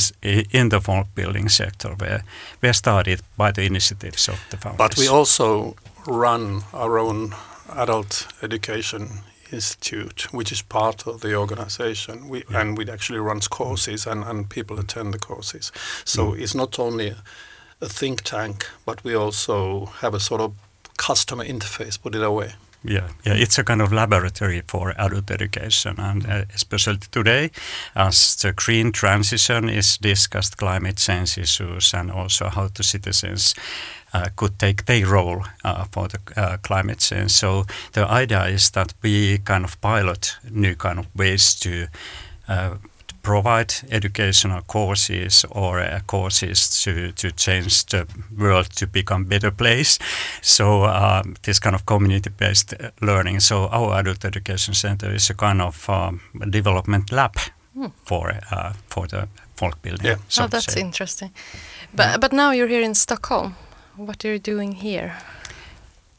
in 0.51 0.69
the 0.69 0.81
folk 0.81 1.07
building 1.15 1.49
sector 1.49 1.95
were, 2.01 2.23
were 2.63 2.73
started 2.73 3.21
by 3.37 3.53
the 3.53 3.63
initiatives 3.63 4.29
of 4.29 4.41
the 4.51 4.57
foundation. 4.57 4.89
But 4.89 4.97
we 4.97 5.09
also 5.09 5.77
run 6.07 6.63
our 6.73 6.99
own 6.99 7.35
adult 7.77 8.27
education 8.43 9.09
Institute, 9.53 10.33
which 10.33 10.53
is 10.53 10.63
part 10.63 11.07
of 11.07 11.21
the 11.21 11.35
organization, 11.35 12.29
we, 12.29 12.45
yeah. 12.51 12.61
and 12.61 12.79
it 12.79 12.89
actually 12.89 13.19
runs 13.19 13.49
courses 13.49 14.07
and, 14.07 14.25
and 14.25 14.49
people 14.49 14.79
attend 14.79 15.15
the 15.15 15.19
courses. 15.19 15.73
So 16.05 16.33
mm. 16.33 16.41
it's 16.41 16.55
not 16.55 16.79
only 16.79 17.09
a, 17.09 17.17
a, 17.81 17.89
think 17.89 18.23
tank, 18.23 18.69
but 18.85 19.03
we 19.05 19.15
also 19.15 19.87
have 20.01 20.15
a 20.15 20.21
sort 20.21 20.41
of 20.41 20.55
customer 20.97 21.45
interface, 21.45 22.01
put 22.01 22.15
it 22.15 22.23
away. 22.23 22.53
Yeah, 22.83 23.09
yeah, 23.27 23.35
it's 23.35 23.59
a 23.59 23.65
kind 23.65 23.83
of 23.83 23.93
laboratory 23.93 24.63
for 24.67 24.95
adult 24.97 25.31
education, 25.31 25.97
and 25.99 26.27
uh, 26.27 26.45
especially 26.55 27.01
today, 27.11 27.51
as 27.95 28.37
the 28.37 28.55
green 28.55 28.91
transition 28.91 29.69
is 29.69 29.99
discussed, 29.99 30.57
climate 30.57 30.97
change 30.97 31.37
issues, 31.37 31.93
and 31.93 32.11
also 32.11 32.49
how 32.49 32.69
the 32.69 32.83
citizens 32.83 33.55
could 34.37 34.59
take 34.59 34.85
their 34.85 35.07
role 35.07 35.45
uh, 35.65 35.85
for 35.93 36.09
the 36.09 36.19
uh, 36.37 36.57
climate 36.63 36.99
change. 36.99 37.31
So 37.31 37.65
the 37.93 38.07
idea 38.07 38.45
is 38.47 38.71
that 38.71 38.95
we 39.03 39.39
kind 39.39 39.65
of 39.65 39.81
pilot 39.81 40.37
new 40.51 40.75
kind 40.75 40.99
of 40.99 41.07
ways 41.15 41.55
to 41.61 41.87
provide 43.23 43.75
educational 43.91 44.63
courses 44.63 45.45
or 45.51 45.81
uh, 45.81 46.01
courses 46.07 46.83
to, 46.83 47.13
to 47.13 47.31
change 47.33 47.85
the 47.87 48.07
world 48.39 48.71
to 48.77 48.87
become 48.87 49.25
better 49.25 49.51
place. 49.51 49.99
So 50.43 50.85
um, 50.85 51.37
this 51.43 51.59
kind 51.61 51.75
of 51.75 51.85
community-based 51.87 52.75
learning. 53.01 53.41
So 53.41 53.69
our 53.69 53.99
adult 53.99 54.25
education 54.25 54.75
center 54.75 55.15
is 55.15 55.31
a 55.31 55.35
kind 55.35 55.61
of 55.61 55.89
um, 55.89 56.21
development 56.51 57.13
lab 57.13 57.37
mm. 57.77 57.93
for 58.05 58.33
uh, 58.51 58.73
for 58.89 59.07
the 59.07 59.29
folk 59.55 59.83
building. 59.83 60.07
Yeah. 60.07 60.19
So 60.29 60.45
oh, 60.45 60.49
that's 60.49 60.77
interesting. 60.77 61.31
But 61.95 62.07
yeah. 62.07 62.19
but 62.19 62.33
now 62.33 62.53
you're 62.53 62.69
here 62.69 62.85
in 62.85 62.95
Stockholm. 62.95 63.55
What 64.07 64.25
are 64.25 64.33
you 64.33 64.39
doing 64.39 64.73
here? 64.73 65.13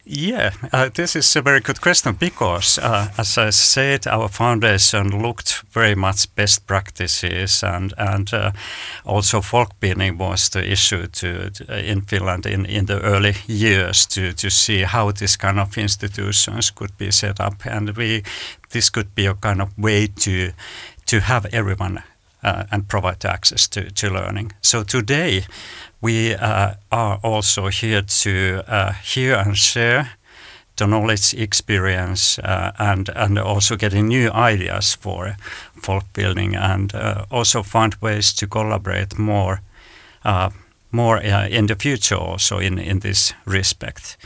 Yeah, 0.05 0.51
uh, 0.71 0.89
this 0.93 1.15
is 1.15 1.35
a 1.35 1.41
very 1.41 1.61
good 1.61 1.81
question 1.81 2.13
because, 2.19 2.77
uh, 2.77 3.07
as 3.17 3.37
I 3.39 3.49
said, 3.49 4.05
our 4.07 4.27
foundation 4.29 5.21
looked 5.21 5.63
very 5.73 5.95
much 5.95 6.35
best 6.35 6.67
practices, 6.67 7.63
and 7.63 7.93
and 7.97 8.33
uh, 8.33 8.51
also 9.03 9.41
folkbildning 9.41 10.17
was 10.19 10.49
the 10.49 10.71
issue 10.71 11.07
to, 11.07 11.49
to, 11.49 11.91
in 11.91 12.01
Finland 12.01 12.45
in, 12.45 12.65
in 12.65 12.85
the 12.85 12.99
early 13.01 13.35
years 13.47 14.05
to 14.07 14.33
to 14.33 14.49
see 14.49 14.83
how 14.83 15.11
this 15.11 15.37
kind 15.37 15.59
of 15.59 15.77
institutions 15.77 16.71
could 16.71 16.97
be 16.97 17.11
set 17.11 17.39
up, 17.39 17.65
and 17.65 17.97
we 17.97 18.23
this 18.69 18.91
could 18.91 19.15
be 19.15 19.27
a 19.27 19.33
kind 19.33 19.61
of 19.61 19.69
way 19.77 20.07
to 20.07 20.51
to 21.05 21.19
have 21.19 21.49
everyone 21.51 22.03
uh, 22.43 22.63
and 22.71 22.87
provide 22.87 23.25
access 23.25 23.67
to 23.69 23.81
to 23.91 24.09
learning. 24.09 24.53
So 24.61 24.83
today 24.83 25.45
we 26.01 26.33
uh, 26.33 26.73
are 26.89 27.19
also 27.23 27.67
here 27.67 28.01
to 28.01 28.63
uh, 28.67 28.93
hear 29.03 29.35
and 29.35 29.57
share 29.57 30.05
the 30.75 30.87
knowledge, 30.87 31.33
experience, 31.33 32.39
uh, 32.39 32.71
and 32.77 33.09
and 33.15 33.37
also 33.37 33.75
getting 33.75 34.07
new 34.07 34.31
ideas 34.31 34.95
for 34.95 35.35
folk 35.81 36.03
building, 36.13 36.55
and 36.55 36.95
uh, 36.95 37.25
also 37.29 37.63
find 37.63 37.95
ways 38.01 38.33
to 38.33 38.47
collaborate 38.47 39.17
more, 39.17 39.61
uh, 40.25 40.49
more 40.91 41.17
in 41.49 41.67
the 41.67 41.75
future 41.75 42.17
also 42.17 42.59
in 42.59 42.79
in 42.79 42.99
this 42.99 43.33
respect. 43.45 44.17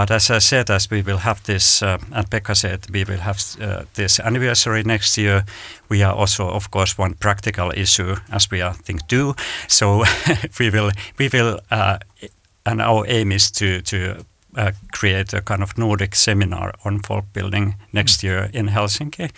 But 0.00 0.10
as 0.10 0.30
I 0.30 0.38
said, 0.38 0.70
as 0.70 0.90
we 0.90 1.02
will 1.02 1.18
have 1.18 1.42
this, 1.42 1.82
uh, 1.82 1.98
and 2.10 2.30
Pekka 2.30 2.54
said, 2.56 2.86
we 2.90 3.04
will 3.04 3.18
have 3.18 3.38
uh, 3.60 3.82
this 3.92 4.18
anniversary 4.18 4.82
next 4.82 5.18
year. 5.18 5.44
We 5.90 6.02
are 6.02 6.14
also, 6.14 6.48
of 6.48 6.70
course, 6.70 6.96
one 6.96 7.12
practical 7.12 7.70
issue, 7.70 8.16
as 8.32 8.50
we 8.50 8.62
are 8.62 8.72
think 8.72 9.06
do. 9.08 9.34
So 9.68 10.04
we 10.58 10.70
will, 10.70 10.90
we 11.18 11.28
will, 11.28 11.60
uh, 11.70 11.98
and 12.64 12.80
our 12.80 13.04
aim 13.08 13.30
is 13.30 13.50
to 13.50 13.82
to 13.82 14.24
uh, 14.56 14.72
create 14.90 15.36
a 15.36 15.42
kind 15.42 15.62
of 15.62 15.76
Nordic 15.76 16.14
seminar 16.14 16.72
on 16.82 17.00
folk 17.00 17.24
building 17.34 17.74
next 17.92 18.20
mm. 18.20 18.24
year 18.24 18.50
in 18.54 18.68
Helsinki, 18.68 19.30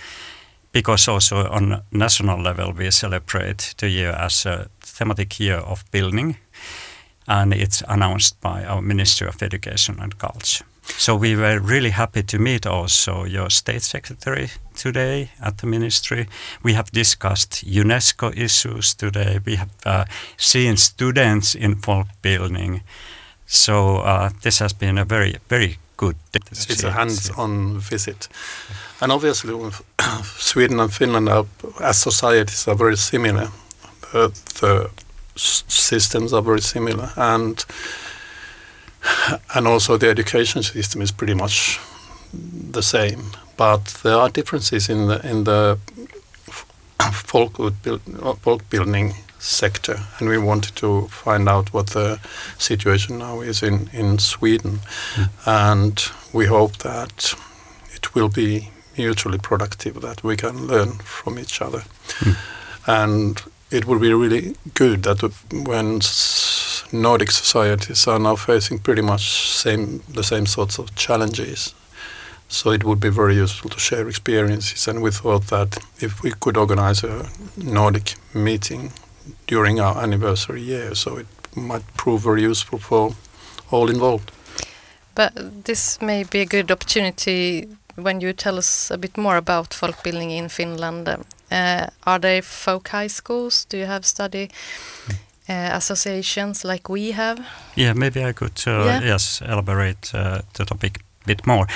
because 0.72 1.12
also 1.12 1.50
on 1.50 1.82
national 1.90 2.40
level 2.40 2.72
we 2.72 2.90
celebrate 2.92 3.74
the 3.78 3.88
year 3.88 4.12
as 4.12 4.46
a 4.46 4.68
thematic 4.80 5.40
year 5.40 5.58
of 5.58 5.84
building 5.90 6.36
and 7.32 7.54
it's 7.54 7.82
announced 7.88 8.40
by 8.40 8.64
our 8.64 8.82
Ministry 8.82 9.26
of 9.28 9.42
Education 9.42 9.98
and 10.00 10.18
Culture. 10.18 10.64
So 10.98 11.16
we 11.16 11.36
were 11.36 11.60
really 11.60 11.90
happy 11.90 12.22
to 12.22 12.38
meet 12.38 12.66
also 12.66 13.24
your 13.24 13.50
state 13.50 13.82
secretary 13.82 14.50
today 14.74 15.30
at 15.40 15.58
the 15.58 15.66
ministry. 15.66 16.26
We 16.62 16.74
have 16.74 16.90
discussed 16.92 17.64
UNESCO 17.64 18.36
issues 18.36 18.94
today. 18.94 19.38
We 19.46 19.56
have 19.56 19.70
uh, 19.86 20.04
seen 20.36 20.76
students 20.76 21.54
in 21.54 21.76
folk 21.76 22.06
building. 22.20 22.82
So 23.46 23.98
uh, 23.98 24.30
this 24.42 24.58
has 24.58 24.74
been 24.74 24.98
a 24.98 25.04
very, 25.04 25.36
very 25.48 25.78
good. 25.96 26.16
It's 26.34 26.84
a 26.84 26.90
hands-on 26.90 27.78
visit, 27.78 28.28
and 29.00 29.12
obviously, 29.12 29.54
Sweden 30.24 30.80
and 30.80 30.92
Finland 30.92 31.28
are, 31.28 31.46
as 31.80 31.96
societies 31.98 32.68
are 32.68 32.76
very 32.76 32.96
similar. 32.96 33.48
The, 34.12 34.90
systems 35.36 36.32
are 36.32 36.42
very 36.42 36.60
similar, 36.60 37.10
and 37.16 37.64
and 39.54 39.66
also 39.66 39.96
the 39.96 40.08
education 40.08 40.62
system 40.62 41.02
is 41.02 41.12
pretty 41.12 41.34
much 41.34 41.80
the 42.32 42.82
same. 42.82 43.22
But 43.56 43.84
there 44.02 44.16
are 44.16 44.28
differences 44.28 44.88
in 44.88 45.08
the 45.08 45.20
in 45.28 45.44
the 45.44 45.78
folk, 47.12 47.56
build, 47.82 48.02
folk 48.40 48.68
building 48.70 49.14
sector, 49.38 49.98
and 50.18 50.28
we 50.28 50.38
wanted 50.38 50.76
to 50.76 51.08
find 51.08 51.48
out 51.48 51.72
what 51.72 51.88
the 51.88 52.20
situation 52.58 53.18
now 53.18 53.40
is 53.40 53.62
in 53.62 53.88
in 53.92 54.18
Sweden, 54.18 54.80
mm. 55.14 55.28
and 55.46 56.10
we 56.32 56.46
hope 56.46 56.78
that 56.78 57.34
it 57.94 58.14
will 58.14 58.28
be 58.28 58.70
mutually 58.96 59.38
productive, 59.38 60.00
that 60.00 60.22
we 60.22 60.36
can 60.36 60.66
learn 60.66 60.92
from 61.04 61.38
each 61.38 61.60
other, 61.60 61.82
mm. 62.20 62.36
and 62.86 63.42
it 63.72 63.86
would 63.86 64.00
be 64.00 64.12
really 64.12 64.54
good 64.74 65.02
that 65.02 65.22
when 65.52 66.00
Nordic 66.92 67.30
societies 67.30 68.06
are 68.06 68.18
now 68.18 68.36
facing 68.36 68.78
pretty 68.78 69.02
much 69.02 69.48
same 69.48 70.02
the 70.14 70.22
same 70.22 70.46
sorts 70.46 70.78
of 70.78 70.94
challenges 70.94 71.74
so 72.52 72.70
it 72.70 72.84
would 72.84 73.00
be 73.00 73.08
very 73.08 73.34
useful 73.34 73.70
to 73.70 73.80
share 73.80 74.06
experiences. 74.08 74.86
And 74.86 75.02
we 75.02 75.10
thought 75.10 75.46
that 75.46 75.78
if 76.00 76.22
we 76.22 76.32
could 76.32 76.58
organize 76.58 77.02
a 77.02 77.26
Nordic 77.56 78.14
meeting 78.34 78.92
during 79.46 79.80
our 79.80 79.96
anniversary 80.02 80.60
year, 80.60 80.94
so 80.94 81.16
it 81.16 81.26
might 81.56 81.82
prove 81.96 82.20
very 82.20 82.42
useful 82.42 82.78
for 82.78 83.14
all 83.70 83.88
involved. 83.88 84.30
But 85.14 85.64
this 85.64 86.00
may 86.02 86.24
be 86.24 86.40
a 86.40 86.46
good 86.46 86.70
opportunity 86.70 87.68
when 87.96 88.20
you 88.20 88.34
tell 88.34 88.58
us 88.58 88.90
a 88.90 88.98
bit 88.98 89.16
more 89.16 89.36
about 89.36 89.70
folkbildning 89.70 90.30
in 90.30 90.48
Finland. 90.48 91.08
Um, 91.08 91.24
Uh, 91.52 91.86
are 92.06 92.18
there 92.18 92.42
folk 92.42 92.88
high 92.88 93.08
schools? 93.08 93.66
Do 93.66 93.76
you 93.76 93.86
have 93.86 94.04
study 94.04 94.48
uh, 95.48 95.70
associations 95.72 96.64
like 96.64 96.88
we 96.88 97.12
have? 97.12 97.44
Yeah, 97.76 97.92
maybe 97.92 98.24
I 98.24 98.32
could 98.32 98.62
uh, 98.66 98.84
yeah. 98.84 99.02
yes 99.02 99.42
elaborate 99.42 100.14
uh, 100.14 100.40
the 100.54 100.64
topic 100.64 100.98
a 101.22 101.26
bit 101.26 101.46
more. 101.46 101.66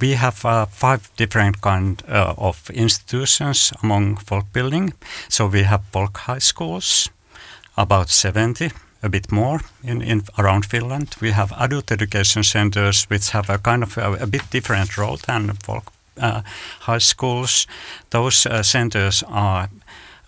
We 0.00 0.14
have 0.14 0.44
uh, 0.44 0.66
five 0.66 1.10
different 1.16 1.60
kind 1.60 2.02
uh, 2.08 2.34
of 2.38 2.70
institutions 2.70 3.72
among 3.82 4.16
folk 4.16 4.52
building. 4.52 4.92
So 5.28 5.46
we 5.46 5.64
have 5.64 5.82
folk 5.92 6.16
high 6.16 6.40
schools, 6.40 7.10
about 7.76 8.10
70, 8.10 8.70
a 9.02 9.08
bit 9.08 9.32
more 9.32 9.60
in, 9.82 10.02
in 10.02 10.22
around 10.38 10.66
Finland. 10.66 11.16
We 11.20 11.32
have 11.32 11.52
adult 11.58 11.90
education 11.90 12.44
centers, 12.44 13.04
which 13.10 13.30
have 13.30 13.50
a 13.50 13.58
kind 13.58 13.82
of 13.82 13.98
a, 13.98 14.22
a 14.22 14.26
bit 14.26 14.50
different 14.50 14.96
role 14.96 15.18
than 15.26 15.52
folk 15.64 15.93
high 16.16 16.98
schools. 16.98 17.66
Those 18.10 18.46
uh, 18.46 18.62
centers 18.62 19.22
are 19.28 19.68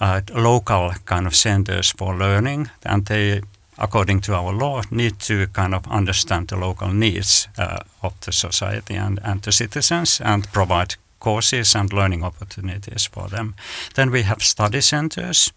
uh, 0.00 0.20
local 0.34 0.92
kind 1.04 1.26
of 1.26 1.34
centers 1.34 1.90
for 1.90 2.16
learning, 2.16 2.70
and 2.84 3.06
they 3.06 3.42
according 3.78 4.20
to 4.22 4.34
our 4.34 4.52
law, 4.52 4.82
need 4.90 5.18
to 5.18 5.46
kind 5.48 5.74
of 5.74 5.86
understand 5.90 6.48
the 6.48 6.56
local 6.56 6.88
needs 6.88 7.48
uh, 7.58 7.78
of 8.02 8.18
the 8.20 8.32
society 8.32 8.94
and, 8.94 9.20
and 9.22 9.42
the 9.42 9.52
citizens 9.52 10.20
and 10.20 10.50
provide 10.52 10.96
courses 11.18 11.74
and 11.74 11.92
learning 11.92 12.24
opportunities 12.24 13.06
for 13.06 13.28
them. 13.28 13.54
Then 13.94 14.10
we 14.10 14.22
have 14.22 14.42
study 14.42 14.80
centers, 14.80 15.52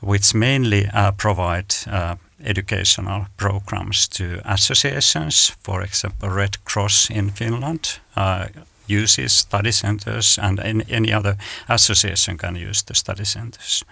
which 0.00 0.34
mainly 0.34 0.88
uh, 0.92 1.12
provide 1.12 1.74
uh, 1.86 2.16
educational 2.44 3.26
programs 3.36 4.08
to 4.08 4.40
associations, 4.44 5.56
for 5.62 5.82
example, 5.82 6.28
Red 6.28 6.64
Cross 6.64 7.10
in 7.10 7.30
Finland, 7.30 8.00
uh, 8.16 8.46
uses 8.86 9.32
study 9.32 9.72
centers 9.72 10.38
and 10.38 10.60
any 10.88 11.12
other 11.12 11.36
association 11.68 12.38
can 12.38 12.56
use 12.56 12.82
the 12.82 12.94
study 12.94 13.24
centers. 13.24 13.84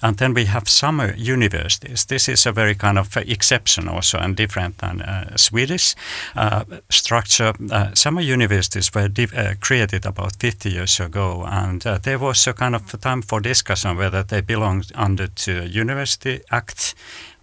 And 0.00 0.16
then 0.16 0.34
we 0.34 0.46
have 0.46 0.68
summer 0.68 1.14
universities. 1.16 2.04
This 2.06 2.28
is 2.28 2.46
a 2.46 2.52
very 2.52 2.74
kind 2.74 2.98
of 2.98 3.16
exception 3.16 3.88
also 3.88 4.18
and 4.18 4.36
different 4.36 4.78
than 4.78 5.02
uh, 5.02 5.36
Swedish 5.36 5.94
uh, 6.36 6.64
structure. 6.90 7.52
Uh, 7.70 7.94
summer 7.94 8.22
universities 8.22 8.90
were 8.94 9.08
uh, 9.36 9.54
created 9.60 10.06
about 10.06 10.36
50 10.36 10.70
years 10.70 11.00
ago 11.00 11.44
and 11.46 11.86
uh, 11.86 11.98
there 11.98 12.18
was 12.18 12.46
a 12.46 12.52
kind 12.52 12.74
of 12.74 13.00
time 13.00 13.22
for 13.22 13.40
discussion 13.40 13.96
whether 13.96 14.22
they 14.22 14.40
belonged 14.40 14.92
under 14.94 15.28
the 15.46 15.68
University 15.68 16.40
Act 16.50 16.94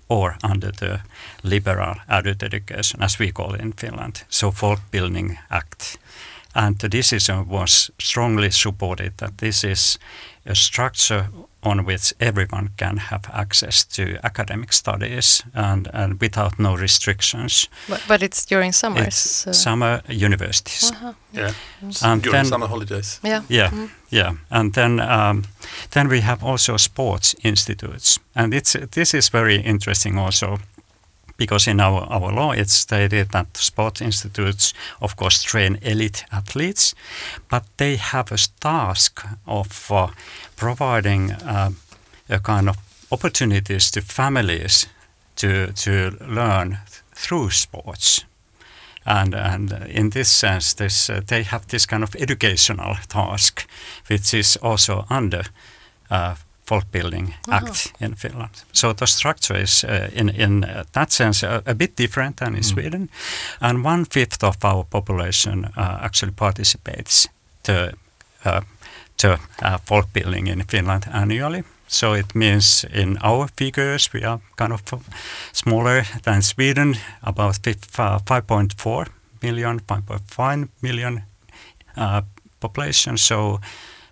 or 0.10 0.38
under 0.44 0.72
the 0.72 1.00
liberal 1.44 1.96
adult 2.08 2.44
education, 2.44 3.02
as 3.02 3.20
we 3.20 3.32
call 3.32 3.54
it 3.54 3.62
in 3.62 3.74
Finland, 3.74 4.24
so 4.30 4.52
Folk 4.52 4.80
Building 4.92 5.38
Act. 5.50 6.00
And 6.56 6.80
the 6.80 6.90
decision 6.90 7.48
was 7.48 7.92
strongly 8.00 8.52
supported 8.52 9.18
that 9.18 9.38
this 9.38 9.64
is 9.64 10.00
a 10.46 10.56
structure 10.56 11.30
on 11.62 11.86
which 11.86 12.14
everyone 12.20 12.70
can 12.78 12.98
have 12.98 13.22
access 13.34 13.86
to 13.86 14.18
academic 14.24 14.74
studies 14.74 15.44
and, 15.54 15.88
and 15.94 16.20
without 16.22 16.58
no 16.58 16.76
restrictions. 16.76 17.68
But, 17.90 18.04
but 18.08 18.24
it's 18.24 18.46
during 18.46 18.72
summers? 18.72 19.08
It's 19.08 19.48
uh, 19.48 19.54
summer 19.54 20.02
universities. 20.08 20.92
Uh-huh. 20.92 21.14
Yeah, 21.34 21.54
and 22.04 22.24
during 22.24 22.32
then, 22.32 22.46
summer 22.46 22.68
holidays. 22.68 23.20
Yeah, 23.24 23.44
yeah, 23.50 23.70
mm. 23.70 23.90
yeah. 24.10 24.36
And 24.50 24.74
then 24.74 25.00
um, 25.00 25.44
then 25.92 26.10
we 26.10 26.22
have 26.22 26.44
also 26.44 26.78
sports 26.78 27.36
institutes, 27.44 28.20
and 28.36 28.54
it's 28.54 28.76
this 28.92 29.14
is 29.14 29.30
very 29.30 29.58
interesting 29.58 30.18
also 30.18 30.60
because 31.40 31.68
in 31.68 31.80
our, 31.80 32.02
our 32.12 32.32
law 32.32 32.52
it's 32.52 32.74
stated 32.74 33.30
that 33.30 33.58
sport 33.58 34.02
institutes, 34.02 34.74
of 35.02 35.16
course, 35.16 35.42
train 35.42 35.80
elite 35.82 36.26
athletes, 36.32 36.94
but 37.50 37.64
they 37.78 37.96
have 37.96 38.32
a 38.32 38.38
task 38.60 39.26
of 39.48 39.92
uh, 39.92 40.08
providing 40.56 41.32
uh, 41.32 41.72
a 42.30 42.40
kind 42.40 42.70
of 42.70 42.78
opportunities 43.12 43.90
to 43.92 44.02
families 44.02 44.88
to, 45.36 45.72
to 45.72 46.18
learn 46.28 46.78
through 47.16 47.50
sports. 47.50 48.26
And, 49.06 49.34
and 49.34 49.72
in 49.90 50.10
this 50.10 50.30
sense, 50.30 50.74
this, 50.74 51.10
uh, 51.10 51.22
they 51.26 51.44
have 51.44 51.66
this 51.68 51.86
kind 51.86 52.04
of 52.04 52.16
educational 52.16 52.96
task, 53.08 53.68
which 54.08 54.34
is 54.34 54.58
also 54.58 55.06
under 55.10 55.44
uh, 56.70 56.76
Folkbildning 56.78 57.34
Act 57.48 57.94
in 58.00 58.16
Finland. 58.16 58.64
So 58.72 58.94
the 58.94 59.08
structure 59.08 59.62
is, 59.62 59.84
uh, 59.84 60.10
in, 60.14 60.30
in 60.30 60.64
uh, 60.64 60.84
that 60.92 61.12
sense, 61.12 61.48
a, 61.48 61.62
a, 61.66 61.76
bit 61.76 61.98
different 61.98 62.38
than 62.38 62.56
in 62.56 62.62
mm. 62.62 62.66
Sweden. 62.66 63.10
And 63.60 63.86
one 63.86 64.06
fifth 64.06 64.44
of 64.44 64.56
our 64.64 64.84
population 64.84 65.66
uh, 65.78 65.98
actually 66.02 66.34
participates 66.36 67.30
to, 67.64 67.92
uh, 68.46 68.62
to 69.18 69.28
uh, 69.64 69.78
Folkbildning 69.86 70.48
in 70.48 70.64
Finland 70.68 71.04
annually. 71.14 71.64
So 71.88 72.14
it 72.14 72.36
means 72.36 72.86
in 72.94 73.18
our 73.24 73.48
figures 73.56 74.14
we 74.14 74.26
are 74.26 74.40
kind 74.56 74.74
of 74.74 74.82
smaller 75.52 76.06
than 76.24 76.42
Sweden, 76.42 76.96
about 77.22 77.56
5.4 77.62 79.08
million, 79.42 79.80
5.5 79.80 80.68
million 80.82 81.24
uh, 81.98 82.22
population. 82.60 83.18
So 83.18 83.60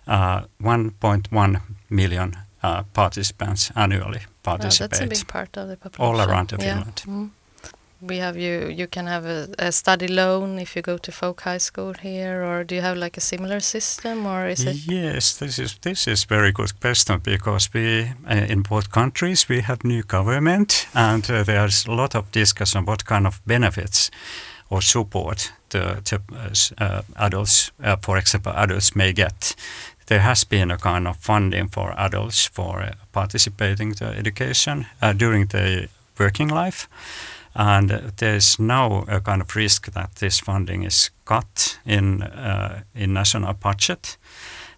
1.1 0.08 1.60
million 1.88 2.47
uh, 2.62 2.82
participants 2.92 3.70
annually 3.74 4.20
participate. 4.42 4.90
that's 4.90 5.00
a 5.00 5.06
big 5.06 5.28
part 5.28 5.56
of 5.56 5.68
the 5.68 5.76
population. 5.76 6.14
All 6.14 6.20
around 6.20 6.48
the 6.48 6.58
Finland. 6.58 7.02
Mm. 7.06 7.30
We 8.00 8.18
have 8.18 8.36
you. 8.36 8.68
You 8.68 8.86
can 8.86 9.06
have 9.06 9.26
a, 9.26 9.48
a, 9.58 9.72
study 9.72 10.06
loan 10.06 10.58
if 10.58 10.76
you 10.76 10.82
go 10.82 10.98
to 10.98 11.10
folk 11.10 11.40
high 11.40 11.58
school 11.58 11.94
here, 11.94 12.44
or 12.44 12.62
do 12.62 12.74
you 12.76 12.82
have 12.82 12.96
like 12.96 13.16
a 13.16 13.20
similar 13.20 13.60
system, 13.60 14.24
or 14.24 14.46
is 14.46 14.64
it? 14.64 14.76
Yes, 14.86 15.36
this 15.38 15.58
is 15.58 15.78
this 15.78 16.06
is 16.06 16.24
very 16.24 16.52
good 16.52 16.80
question 16.80 17.20
because 17.24 17.70
we 17.74 18.12
uh, 18.30 18.46
in 18.48 18.62
both 18.62 18.92
countries 18.92 19.48
we 19.48 19.62
have 19.62 19.78
new 19.82 20.02
government, 20.04 20.86
and 20.94 21.28
uh, 21.28 21.42
there's 21.42 21.86
a 21.88 21.92
lot 21.92 22.14
of 22.14 22.30
discussion 22.30 22.84
what 22.84 23.04
kind 23.04 23.26
of 23.26 23.40
benefits 23.44 24.10
or 24.70 24.82
support 24.82 25.52
the, 25.70 26.00
the 26.04 26.20
uh, 26.78 27.02
adults, 27.16 27.72
uh, 27.82 27.96
for 27.96 28.18
example, 28.18 28.52
adults 28.52 28.94
may 28.94 29.12
get 29.12 29.54
there 30.08 30.20
has 30.20 30.44
been 30.44 30.70
a 30.70 30.78
kind 30.78 31.06
of 31.06 31.16
funding 31.16 31.68
for 31.68 31.94
adults 31.96 32.46
for 32.46 32.80
uh, 32.80 32.92
participating 33.12 33.94
to 33.94 34.04
education 34.04 34.86
uh, 35.02 35.12
during 35.12 35.46
the 35.48 35.88
working 36.18 36.48
life. 36.48 36.88
And 37.54 37.90
there's 38.16 38.58
now 38.58 39.04
a 39.08 39.20
kind 39.20 39.42
of 39.42 39.56
risk 39.56 39.92
that 39.92 40.16
this 40.16 40.40
funding 40.40 40.84
is 40.84 41.10
cut 41.24 41.78
in 41.84 42.22
uh, 42.22 42.82
in 42.94 43.12
national 43.12 43.54
budget, 43.54 44.18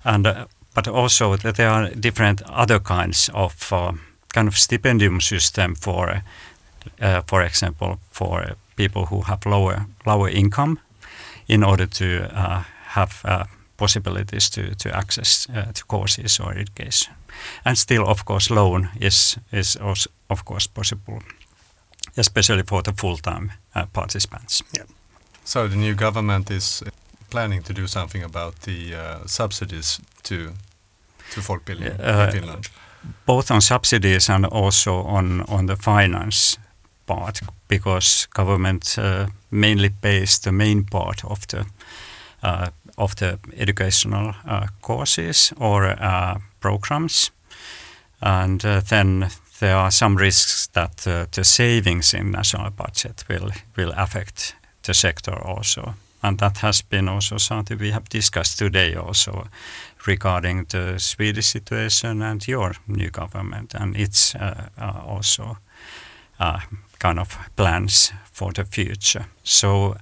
and 0.03 0.27
uh, 0.27 0.47
but 0.75 0.89
also 0.89 1.37
that 1.37 1.57
there 1.57 1.71
are 1.71 1.91
different 2.01 2.43
other 2.43 2.81
kinds 2.81 3.31
of 3.35 3.73
uh, 3.73 3.93
kind 4.35 4.49
of 4.49 4.55
stipendium 4.55 5.21
system 5.21 5.75
for, 5.75 6.23
uh, 7.03 7.21
for 7.27 7.43
example, 7.43 7.99
for 8.11 8.57
people 8.77 9.07
who 9.07 9.23
have 9.23 9.51
lower 9.51 9.87
lower 10.07 10.31
income, 10.31 10.79
in 11.49 11.65
order 11.65 11.87
to 11.87 12.29
have 12.87 13.47
possibilities 13.81 14.51
to, 14.51 14.63
to 14.83 14.89
access 14.89 15.49
uh, 15.51 15.73
to 15.73 15.85
courses 15.87 16.41
or 16.41 16.53
education. 16.53 17.15
And 17.65 17.79
still, 17.79 18.03
of 18.07 18.25
course, 18.25 18.55
loan 18.55 18.89
is, 19.01 19.39
is 19.53 19.77
also, 19.77 20.11
of 20.27 20.45
course, 20.45 20.69
possible, 20.69 21.19
especially 22.17 22.63
for 22.63 22.83
the 22.83 22.93
full-time 22.93 23.51
uh, 23.75 23.87
participants. 23.93 24.63
Yeah. 24.73 24.87
So 25.45 25.69
the 25.69 25.77
new 25.77 25.95
government 25.95 26.51
is 26.51 26.83
planning 27.29 27.65
to 27.65 27.73
do 27.73 27.87
something 27.87 28.25
about 28.25 28.55
the 28.61 28.95
uh, 28.95 29.27
subsidies 29.27 30.01
to 30.23 30.37
to 31.35 31.41
folkbildning 31.41 31.99
uh, 32.01 32.27
in 32.27 32.33
Finland? 32.33 32.65
Both 33.27 33.51
on 33.51 33.61
subsidies 33.61 34.31
and 34.31 34.47
also 34.47 35.03
on, 35.07 35.45
on 35.49 35.67
the 35.67 35.77
finance 35.77 36.59
part, 37.07 37.41
because 37.69 38.29
government 38.35 38.99
uh, 38.99 39.27
mainly 39.49 39.91
pays 40.01 40.39
the 40.41 40.53
main 40.53 40.85
part 40.85 41.25
of 41.25 41.47
the 41.47 41.65
uh, 42.43 42.69
of 43.01 43.15
the 43.17 43.39
educational 43.57 44.35
uh, 44.47 44.67
courses 44.81 45.53
or 45.57 45.85
uh, 45.85 46.39
programs. 46.61 47.33
And 48.21 48.65
uh, 48.65 48.81
then 48.89 49.31
there 49.61 49.77
are 49.77 49.91
some 49.91 50.17
risks 50.17 50.69
that 50.73 50.97
the 51.33 51.45
savings 51.45 52.15
in 52.15 52.31
national 52.31 52.71
budget 52.71 53.25
will 53.29 53.51
will 53.77 53.93
affect 53.97 54.57
the 54.83 54.95
sector 54.95 55.35
also. 55.35 55.95
And 56.23 56.39
that 56.39 56.59
has 56.59 56.83
been 56.83 57.09
also 57.09 57.39
something 57.39 57.79
we 57.79 57.93
have 57.93 58.09
discussed 58.09 58.59
today 58.59 58.95
also 58.95 59.47
regarding 60.07 60.67
the 60.69 60.99
Swedish 60.99 61.47
situation 61.47 62.23
and 62.23 62.49
your 62.49 62.75
new 62.87 63.11
government 63.11 63.75
and 63.75 63.97
its 63.97 64.35
uh, 64.35 64.69
uh, 64.79 65.01
also 65.07 65.57
uh, 66.41 66.61
kind 66.99 67.19
of 67.19 67.39
plans 67.57 68.13
for 68.33 68.53
the 68.53 68.65
future. 68.65 69.25
So 69.43 69.97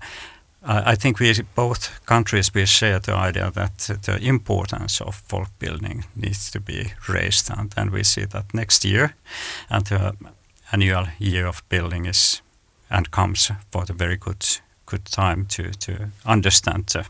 I 0.63 0.97
think 0.97 1.21
we 1.21 1.33
both 1.55 2.01
countries 2.05 2.55
we 2.55 2.67
share 2.67 2.99
the 2.99 3.15
idea 3.15 3.51
that 3.51 4.01
the 4.03 4.19
importance 4.21 5.01
of 5.01 5.23
folk 5.29 5.49
building 5.59 6.05
needs 6.17 6.51
to 6.51 6.61
be 6.61 6.93
raised, 7.09 7.51
and 7.51 7.71
then 7.71 7.93
we 7.93 8.05
see 8.05 8.27
that 8.27 8.53
next 8.53 8.85
year, 8.85 9.15
and 9.71 9.87
the 9.87 10.17
annual 10.73 11.07
year 11.19 11.47
of 11.47 11.63
building 11.69 12.07
is 12.07 12.43
and 12.91 13.11
comes 13.11 13.53
for 13.71 13.85
the 13.85 13.93
very 13.93 14.17
good 14.17 14.61
good 14.87 15.05
time 15.05 15.47
to 15.47 15.63
to 15.79 15.93
understand 16.27 16.87
the 16.87 17.05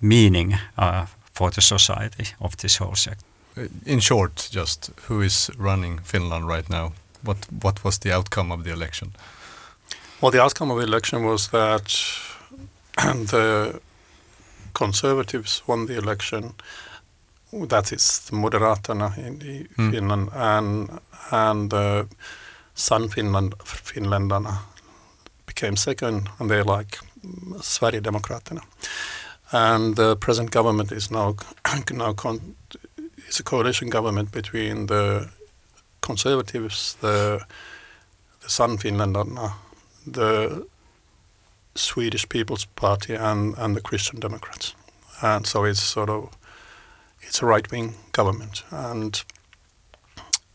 meaning 0.00 0.58
uh, 0.78 1.06
for 1.32 1.50
the 1.50 1.60
society 1.60 2.34
of 2.40 2.56
this 2.56 2.80
whole 2.80 2.96
sector. 2.96 3.24
In 3.84 4.00
short, 4.00 4.48
just 4.52 4.90
who 5.08 5.22
is 5.22 5.50
running 5.58 6.00
Finland 6.04 6.48
right 6.48 6.70
now? 6.70 6.92
What 7.24 7.36
what 7.62 7.84
was 7.84 7.98
the 7.98 8.16
outcome 8.16 8.54
of 8.54 8.62
the 8.64 8.72
election? 8.72 9.12
Well, 10.20 10.32
the 10.32 10.42
outcome 10.42 10.72
of 10.72 10.78
the 10.78 10.86
election 10.86 11.24
was 11.24 11.48
that 11.48 11.92
the 13.30 13.80
Conservatives 14.72 15.62
won 15.66 15.86
the 15.86 15.96
election. 15.98 16.54
That 17.52 17.92
is 17.92 18.20
the 18.20 18.36
Moderaterna 18.36 19.18
in, 19.18 19.68
mm. 19.76 19.90
Finland, 19.90 20.28
and 20.32 21.00
and 21.30 21.70
the 21.70 22.06
Sun 22.74 23.08
Finland 23.08 23.54
Finländarna 23.64 24.58
came 25.54 25.76
second, 25.76 26.28
and 26.38 26.50
they're 26.50 26.64
like 26.64 26.98
Sverigedemokraterna. 27.60 28.62
And 29.52 29.96
the 29.96 30.16
present 30.16 30.50
government 30.50 30.92
is 30.92 31.10
now 31.10 31.36
now 31.92 32.12
con- 32.12 32.54
is 33.28 33.40
a 33.40 33.42
coalition 33.42 33.90
government 33.90 34.30
between 34.32 34.86
the 34.86 35.28
conservatives, 36.00 36.96
the 37.00 37.40
the 38.40 38.48
Sannfinländarna, 38.48 39.52
the 40.06 40.66
Swedish 41.74 42.28
People's 42.28 42.64
Party, 42.64 43.14
and 43.14 43.56
and 43.58 43.76
the 43.76 43.80
Christian 43.80 44.20
Democrats. 44.20 44.74
And 45.22 45.46
so 45.46 45.64
it's 45.64 45.80
sort 45.80 46.10
of 46.10 46.30
it's 47.20 47.42
a 47.42 47.46
right 47.46 47.70
wing 47.70 47.94
government, 48.12 48.62
and 48.70 49.22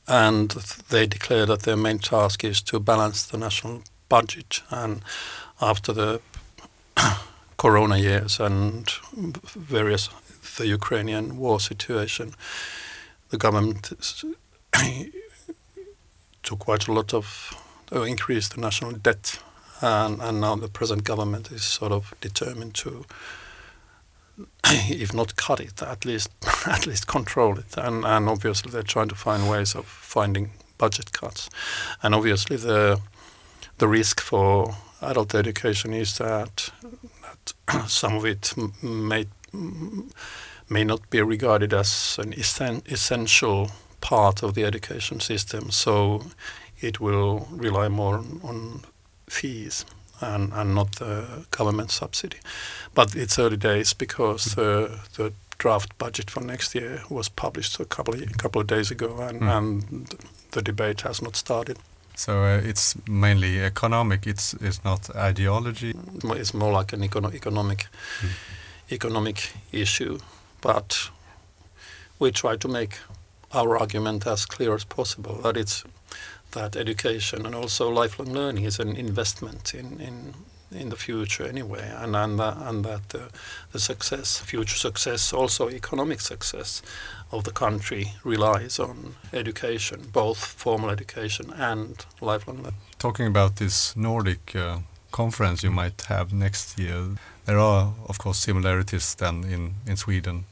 and 0.08 0.52
they 0.90 1.08
declare 1.08 1.46
that 1.46 1.64
their 1.64 1.78
main 1.78 2.00
task 2.00 2.44
is 2.44 2.62
to 2.64 2.80
balance 2.80 3.26
the 3.26 3.38
national 3.38 3.82
budget. 4.10 4.62
And 4.70 5.02
after 5.62 5.94
the 5.94 6.22
Corona 7.58 7.98
years 7.98 8.40
and 8.40 8.90
various 9.56 10.10
the 10.58 10.68
Ukrainian 10.68 11.38
war 11.38 11.60
situation, 11.60 12.34
the 13.30 13.38
government 13.38 13.92
took 16.44 16.60
quite 16.60 16.88
a 16.88 16.94
lot 16.94 17.14
of 17.14 17.54
increased 17.92 18.56
the 18.56 18.62
national 18.62 18.92
debt, 18.94 19.40
and, 19.82 20.22
and 20.22 20.42
now 20.42 20.56
the 20.56 20.68
present 20.68 21.04
government 21.04 21.52
is 21.52 21.64
sort 21.64 21.92
of 21.92 22.14
determined 22.22 22.74
to, 22.76 23.06
if 24.66 25.14
not 25.14 25.36
cut 25.36 25.60
it, 25.60 25.82
at 25.82 26.06
least 26.06 26.30
at 26.68 26.86
least 26.88 27.08
control 27.08 27.58
it, 27.58 27.78
and 27.78 28.06
and 28.06 28.30
obviously 28.30 28.72
they're 28.72 28.84
trying 28.84 29.10
to 29.10 29.16
find 29.16 29.50
ways 29.50 29.76
of 29.76 29.86
finding 29.86 30.52
budget 30.78 31.12
cuts, 31.12 31.50
and 32.02 32.14
obviously 32.16 32.58
the 32.58 33.00
the 33.78 33.88
risk 33.88 34.22
for 34.22 34.76
adult 35.02 35.36
education 35.36 35.94
is 35.94 36.18
that, 36.18 36.70
that 37.22 37.88
some 37.90 38.16
of 38.16 38.26
it 38.26 38.54
may 38.82 39.26
may 40.68 40.84
not 40.84 41.10
be 41.10 41.22
regarded 41.22 41.74
as 41.74 42.18
an 42.20 42.34
essential 42.34 43.72
part 44.02 44.44
of 44.44 44.54
the 44.56 44.64
education 44.66 45.20
system. 45.20 45.70
So 45.72 46.24
it 46.80 47.00
will 47.00 47.48
rely 47.52 47.88
more 47.88 48.18
on 48.44 48.82
fees 49.28 49.86
and, 50.22 50.54
and 50.54 50.76
not 50.76 50.94
the 50.94 51.46
government 51.52 51.92
subsidy. 51.92 52.38
But 52.94 53.16
it's 53.16 53.38
early 53.40 53.58
days 53.58 53.94
because 53.94 54.58
uh, 54.58 55.00
the 55.18 55.34
draft 55.58 55.98
budget 55.98 56.30
for 56.30 56.42
next 56.42 56.76
year 56.76 57.04
was 57.10 57.30
published 57.30 57.80
a 57.80 57.86
couple 57.86 58.14
of, 58.14 58.22
a 58.22 58.34
couple 58.38 58.62
of 58.62 58.68
days 58.68 58.92
ago 58.92 59.20
and, 59.22 59.42
mm. 59.42 59.58
and 59.58 60.16
the 60.52 60.62
debate 60.62 61.02
has 61.02 61.22
not 61.22 61.36
started. 61.36 61.78
So 62.16 62.44
uh, 62.44 62.62
it's 62.64 62.96
mainly 63.08 63.62
economic. 63.62 64.26
It's 64.26 64.54
it's 64.54 64.84
not 64.86 65.14
ideology. 65.16 65.94
It's 66.24 66.54
more 66.54 66.72
like 66.72 66.94
an 66.94 67.02
econo 67.02 67.34
economic 67.34 67.88
mm. 68.22 68.30
economic 68.90 69.52
issue, 69.72 70.20
but 70.62 71.10
we 72.20 72.32
try 72.32 72.56
to 72.56 72.68
make 72.70 73.00
our 73.52 73.78
argument 73.78 74.26
as 74.28 74.46
clear 74.46 74.74
as 74.74 74.86
possible 74.86 75.42
that 75.44 75.58
it's 75.58 75.84
that 76.52 76.76
education 76.76 77.46
and 77.46 77.56
also 77.56 77.90
lifelong 77.90 78.34
learning 78.34 78.66
is 78.66 78.80
an 78.80 78.96
investment 78.96 79.74
in 79.74 80.00
in 80.00 80.34
in 80.72 80.90
the 80.90 80.96
future 80.96 81.48
anyway, 81.48 81.92
and 82.04 82.16
and, 82.16 82.40
uh, 82.40 82.54
and 82.68 82.84
that 82.86 83.10
the 83.72 83.80
success, 83.80 84.40
future 84.40 84.78
success, 84.78 85.34
also 85.34 85.70
economic 85.70 86.22
success 86.22 86.82
of 87.32 87.44
the 87.44 87.52
country 87.52 88.14
relies 88.24 88.80
on 88.80 89.16
education, 89.34 90.10
both 90.12 90.38
formal 90.38 90.90
education 90.90 91.54
and 91.54 92.06
lifelong 92.22 92.58
learning. 92.58 92.80
Talking 93.00 93.28
about 93.28 93.56
this 93.56 93.96
Nordic 93.96 94.56
uh, 94.56 94.80
conference 95.12 95.64
you 95.64 95.72
might 95.72 96.02
have 96.08 96.34
next 96.34 96.80
year, 96.80 97.16
there 97.46 97.60
are 97.60 97.94
of 98.08 98.18
course 98.18 98.38
similarities 98.40 99.16
then 99.16 99.44
in 99.44 99.76
in 99.88 99.98
Sweden 99.98 100.46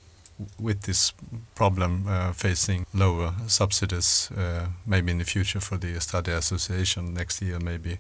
with 0.60 0.82
this 0.82 1.14
problem 1.56 2.06
uh, 2.08 2.34
facing 2.34 2.86
lower 2.94 3.34
subsidies 3.48 4.32
uh, 4.38 4.68
maybe 4.86 5.12
in 5.12 5.18
the 5.20 5.26
future 5.26 5.60
for 5.60 5.78
the 5.78 6.00
study 6.02 6.32
association 6.32 7.14
next 7.14 7.42
year 7.42 7.60
maybe 7.60 7.98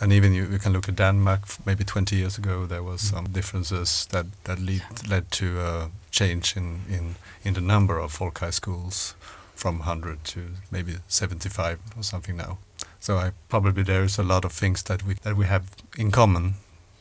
and 0.00 0.12
even 0.12 0.34
you, 0.34 0.46
you, 0.46 0.58
can 0.58 0.72
look 0.72 0.88
at 0.88 0.96
Denmark. 0.96 1.40
Maybe 1.64 1.84
20 1.84 2.16
years 2.16 2.38
ago, 2.38 2.66
there 2.66 2.82
was 2.82 3.00
some 3.00 3.28
differences 3.32 4.06
that 4.10 4.26
that 4.44 4.58
lead, 4.58 4.82
led 5.08 5.30
to 5.32 5.60
a 5.60 5.90
change 6.10 6.56
in, 6.56 6.80
in 6.88 7.14
in 7.44 7.54
the 7.54 7.60
number 7.60 7.98
of 7.98 8.12
folk 8.12 8.38
high 8.38 8.52
schools 8.52 9.14
from 9.54 9.78
100 9.78 10.22
to 10.24 10.40
maybe 10.70 10.96
75 11.08 11.78
or 11.96 12.02
something 12.02 12.36
now. 12.36 12.58
So 13.00 13.16
I 13.16 13.32
probably 13.48 13.82
there 13.82 14.04
is 14.04 14.18
a 14.18 14.22
lot 14.22 14.44
of 14.44 14.52
things 14.52 14.82
that 14.82 15.02
we 15.02 15.14
that 15.22 15.36
we 15.36 15.46
have 15.46 15.62
in 15.96 16.10
common, 16.10 16.54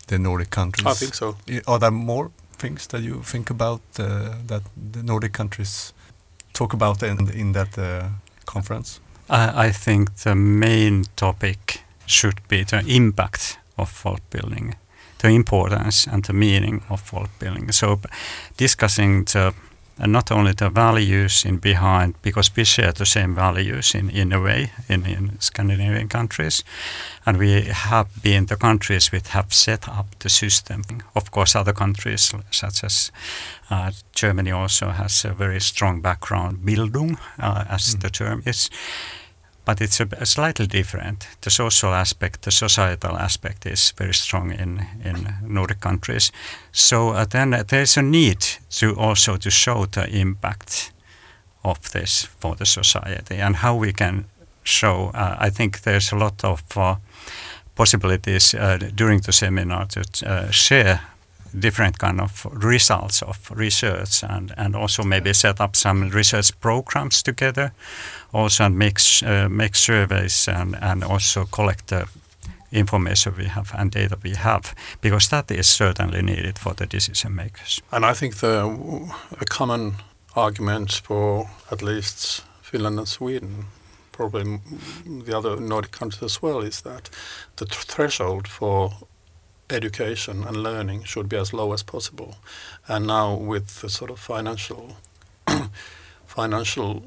the 0.08 0.18
Nordic 0.18 0.50
countries. 0.50 0.88
I 0.88 0.94
think 0.94 1.16
so. 1.16 1.36
Are 1.68 1.80
there 1.80 1.92
more 1.92 2.32
things 2.58 2.88
that 2.88 3.02
you 3.02 3.22
think 3.24 3.50
about 3.50 3.82
uh, 4.00 4.36
that 4.48 4.62
the 4.94 5.04
Nordic 5.04 5.34
countries 5.34 5.94
talk 6.54 6.74
about 6.74 7.04
in 7.04 7.30
in 7.34 7.54
that 7.54 7.78
uh, 7.78 8.10
conference? 8.46 9.00
I, 9.30 9.68
I 9.68 9.72
think 9.72 10.16
the 10.24 10.36
main 10.36 11.06
topic 11.16 11.84
should 12.06 12.42
be 12.48 12.64
the 12.64 12.84
impact 12.88 13.60
of 13.78 13.90
folk 13.90 14.20
building, 14.30 14.76
the 15.18 15.30
importance 15.30 16.08
and 16.12 16.24
the 16.24 16.34
meaning 16.34 16.84
of 16.90 17.02
folk 17.02 17.30
building. 17.40 17.72
So 17.72 18.00
discussing 18.58 19.26
the 19.26 19.54
and 19.98 20.12
not 20.12 20.32
only 20.32 20.54
the 20.54 20.70
values 20.70 21.46
in 21.46 21.58
behind, 21.58 22.16
because 22.22 22.52
we 22.56 22.66
share 22.66 22.92
the 22.92 23.06
same 23.06 23.34
values 23.34 23.96
in, 23.96 24.10
in 24.10 24.34
a 24.34 24.42
way 24.42 24.72
in, 24.90 25.06
in 25.06 25.40
Scandinavian 25.40 26.10
countries. 26.10 26.64
And 27.26 27.38
we 27.38 27.62
have 27.62 28.08
been 28.22 28.46
the 28.46 28.58
countries 28.58 29.12
which 29.12 29.30
have 29.30 29.54
set 29.54 29.88
up 29.88 30.08
the 30.20 30.30
system. 30.30 30.84
Of 31.16 31.32
course, 31.32 31.56
other 31.56 31.74
countries 31.74 32.34
such 32.52 32.84
as 32.84 33.12
uh, 33.70 33.92
Germany 34.14 34.52
also 34.52 34.90
has 34.90 35.26
a 35.26 35.34
very 35.34 35.62
strong 35.62 36.02
background, 36.02 36.60
Bildung, 36.66 37.18
uh, 37.40 37.66
as 37.70 37.96
mm. 37.96 38.02
the 38.02 38.10
term 38.10 38.44
is 38.46 38.70
but 39.66 39.82
it's 39.82 40.00
a, 40.00 40.08
a, 40.20 40.26
slightly 40.26 40.68
different. 40.68 41.28
The 41.42 41.50
social 41.50 41.94
aspect, 41.94 42.42
the 42.44 42.52
societal 42.52 43.18
aspect 43.18 43.66
is 43.66 43.94
very 43.98 44.14
strong 44.14 44.52
in, 44.52 44.86
in 45.04 45.36
Nordic 45.42 45.80
countries. 45.80 46.32
So 46.72 47.10
uh, 47.10 47.26
then 47.26 47.54
uh, 47.54 47.64
there's 47.68 47.98
a 47.98 48.02
need 48.02 48.42
to 48.80 48.96
also 48.96 49.38
to 49.38 49.50
show 49.50 49.86
the 49.86 50.08
impact 50.08 50.92
of 51.64 51.92
this 51.92 52.28
for 52.40 52.56
the 52.56 52.66
society 52.66 53.36
and 53.36 53.56
how 53.56 53.76
we 53.76 53.92
can 53.92 54.26
show. 54.64 55.12
Uh, 55.14 55.36
I 55.40 55.50
think 55.50 55.82
there's 55.82 56.12
a 56.12 56.16
lot 56.16 56.44
of 56.44 56.62
uh, 56.78 56.96
possibilities 57.76 58.54
uh, 58.54 58.78
during 58.96 59.22
the 59.22 59.32
seminar 59.32 59.88
to 59.88 60.04
uh, 60.26 60.52
share 60.52 61.00
different 61.60 61.98
kind 61.98 62.22
of 62.22 62.46
results 62.52 63.22
of 63.22 63.52
research 63.52 64.24
and, 64.24 64.54
and 64.58 64.76
also 64.76 65.04
maybe 65.04 65.34
set 65.34 65.62
up 65.62 65.76
some 65.76 66.10
research 66.10 66.52
programs 66.60 67.24
together 67.24 67.72
also 68.36 68.66
and 68.66 68.78
make, 68.78 69.00
uh, 69.26 69.50
make 69.50 69.76
surveys 69.76 70.48
and, 70.48 70.76
and 70.82 71.04
also 71.04 71.46
collect 71.46 71.88
the 71.88 72.08
information 72.72 73.34
we 73.38 73.46
have 73.46 73.72
and 73.78 73.92
data 73.92 74.18
we 74.24 74.36
have 74.36 74.76
because 75.02 75.30
that 75.30 75.52
is 75.52 75.68
certainly 75.68 76.22
needed 76.22 76.60
for 76.60 76.74
the 76.74 76.86
decision 76.86 77.36
makers. 77.36 77.82
And 77.92 78.06
I 78.06 78.14
think 78.14 78.36
the 78.36 79.12
a 79.42 79.46
common 79.46 79.94
argument 80.36 81.02
for 81.04 81.50
at 81.72 81.82
least 81.82 82.44
Finland 82.62 82.98
and 83.00 83.08
Sweden 83.08 83.66
probably 84.16 84.60
the 85.26 85.38
other 85.38 85.60
Nordic 85.60 85.92
countries 85.92 86.24
as 86.24 86.42
well, 86.42 86.62
is 86.62 86.82
that 86.82 87.10
the 87.56 87.66
th 87.66 87.86
threshold 87.86 88.48
for 88.48 88.92
education 89.70 90.44
and 90.48 90.58
learning 90.58 91.06
should 91.06 91.28
be 91.28 91.40
as 91.40 91.54
low 91.54 91.74
as 91.74 91.84
possible. 91.84 92.36
And 92.88 93.08
now 93.08 93.36
with 93.52 93.82
the 93.82 93.90
sort 93.90 94.12
of 94.12 94.20
financial 94.20 94.96
financial 96.26 97.04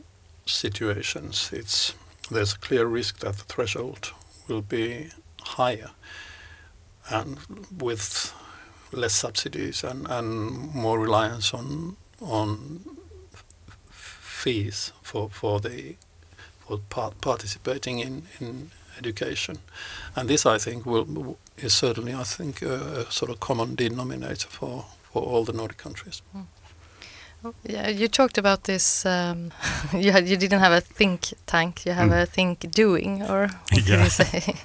situations, 0.53 1.51
it's 1.53 1.95
there's 2.31 2.55
a 2.55 2.59
clear 2.59 2.87
risk 2.87 3.21
that 3.21 3.37
the 3.37 3.45
threshold 3.45 4.13
will 4.49 4.63
be 4.63 5.11
higher, 5.43 5.91
and 7.11 7.39
with 7.79 8.35
less 8.93 9.15
subsidies 9.15 9.85
and, 9.85 10.07
and 10.09 10.75
more 10.75 10.99
reliance 10.99 11.55
on 11.55 11.97
on 12.21 12.81
fees 13.91 14.93
for 15.03 15.29
for 15.31 15.61
the 15.61 15.97
for 16.61 16.79
part 16.91 17.21
participating 17.21 18.01
in, 18.01 18.23
in 18.41 18.71
education, 18.99 19.59
and 20.17 20.29
this 20.29 20.45
I 20.47 20.59
think 20.59 20.87
will 20.87 21.39
is 21.57 21.73
certainly 21.73 22.15
I 22.15 22.25
think 22.25 22.63
a, 22.63 23.11
sort 23.11 23.31
of 23.31 23.41
common 23.41 23.75
denominator 23.75 24.49
for 24.49 24.87
for 25.13 25.23
all 25.23 25.45
the 25.45 25.53
Nordic 25.53 25.79
countries. 25.79 26.23
Mm. 26.37 26.47
Yeah, 27.65 27.89
you 27.89 28.09
talked 28.09 28.39
about 28.39 28.65
this. 28.65 29.07
Um, 29.07 29.53
you 29.93 30.13
had, 30.13 30.29
you 30.29 30.37
didn't 30.37 30.61
have 30.61 30.73
a 30.73 30.81
think 30.81 31.35
tank. 31.47 31.87
You 31.87 31.93
have 31.93 32.11
mm. 32.11 32.23
a 32.23 32.27
think 32.27 32.71
doing, 32.71 33.23
or 33.23 33.49
what 33.71 33.89
yeah. 33.89 34.05
you 34.05 34.11
say? 34.11 34.55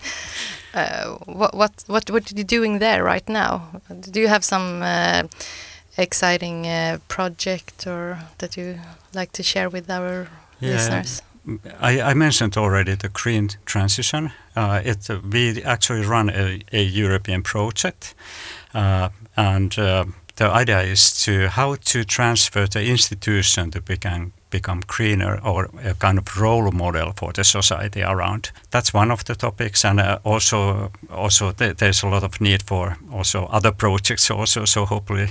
Uh, 0.75 1.17
what 1.25 1.53
what 1.53 1.83
what 1.85 2.09
what 2.09 2.31
are 2.31 2.35
you 2.35 2.43
doing 2.43 2.79
there 2.79 3.03
right 3.03 3.29
now? 3.29 3.79
Do 4.09 4.19
you 4.19 4.27
have 4.27 4.43
some 4.43 4.81
uh, 4.81 5.21
exciting 5.97 6.65
uh, 6.65 6.97
project 7.07 7.85
or 7.85 8.17
that 8.39 8.57
you 8.57 8.79
like 9.13 9.31
to 9.33 9.43
share 9.43 9.69
with 9.69 9.87
our 9.87 10.27
yeah. 10.59 10.71
listeners? 10.71 11.21
I, 11.79 12.01
I, 12.01 12.13
mentioned 12.13 12.57
already 12.57 12.95
the 12.95 13.09
green 13.09 13.49
transition. 13.65 14.31
Uh, 14.55 14.81
it, 14.83 15.09
we 15.31 15.61
actually 15.63 16.05
run 16.05 16.29
a, 16.29 16.61
a 16.71 16.81
European 16.81 17.43
project, 17.43 18.15
uh, 18.73 19.09
and 19.35 19.77
uh, 19.77 20.05
the 20.35 20.45
idea 20.45 20.81
is 20.81 21.23
to 21.25 21.47
how 21.49 21.75
to 21.75 22.03
transfer 22.03 22.67
the 22.67 22.85
institution 22.85 23.71
to 23.71 23.81
become 23.81 24.31
become 24.49 24.81
greener 24.87 25.39
or 25.43 25.69
a 25.83 25.95
kind 25.95 26.19
of 26.19 26.37
role 26.39 26.71
model 26.71 27.11
for 27.17 27.33
the 27.33 27.43
society 27.43 28.03
around. 28.03 28.51
That's 28.69 28.93
one 28.93 29.11
of 29.11 29.23
the 29.23 29.35
topics, 29.35 29.85
and 29.85 29.99
uh, 29.99 30.19
also 30.23 30.91
also 31.09 31.51
th 31.51 31.77
there's 31.77 32.03
a 32.03 32.09
lot 32.09 32.23
of 32.23 32.39
need 32.39 32.61
for 32.63 32.97
also 33.11 33.47
other 33.57 33.71
projects 33.71 34.31
also. 34.31 34.65
So 34.65 34.85
hopefully 34.85 35.27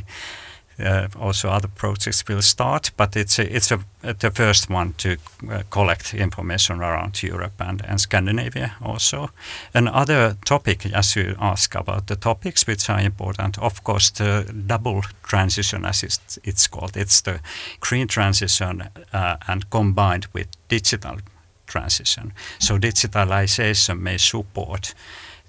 uh, 0.78 1.08
also 1.18 1.48
other 1.48 1.68
projects 1.68 2.24
will 2.28 2.42
start, 2.42 2.90
but 2.96 3.16
it's 3.16 3.38
a, 3.38 3.56
it's 3.56 3.70
a, 3.70 3.78
the 4.02 4.30
first 4.30 4.70
one 4.70 4.94
to 4.94 5.16
uh, 5.50 5.62
collect 5.70 6.14
information 6.14 6.80
around 6.80 7.22
Europe 7.22 7.52
and, 7.58 7.82
and 7.84 8.00
Scandinavia 8.00 8.74
also. 8.82 9.30
Another 9.74 10.36
topic, 10.44 10.86
as 10.94 11.16
you 11.16 11.36
ask 11.38 11.74
about 11.74 12.06
the 12.06 12.16
topics 12.16 12.66
which 12.66 12.90
are 12.90 13.00
important, 13.00 13.58
of 13.58 13.84
course, 13.84 14.10
the 14.10 14.52
double 14.66 15.02
transition, 15.22 15.84
as 15.84 16.02
it's, 16.02 16.38
it's 16.44 16.66
called. 16.66 16.96
It's 16.96 17.20
the 17.20 17.40
green 17.80 18.08
transition 18.08 18.88
uh, 19.12 19.36
and 19.48 19.70
combined 19.70 20.26
with 20.32 20.48
digital 20.68 21.18
transition. 21.66 22.32
So 22.58 22.78
digitalization 22.78 24.00
may 24.00 24.18
support 24.18 24.94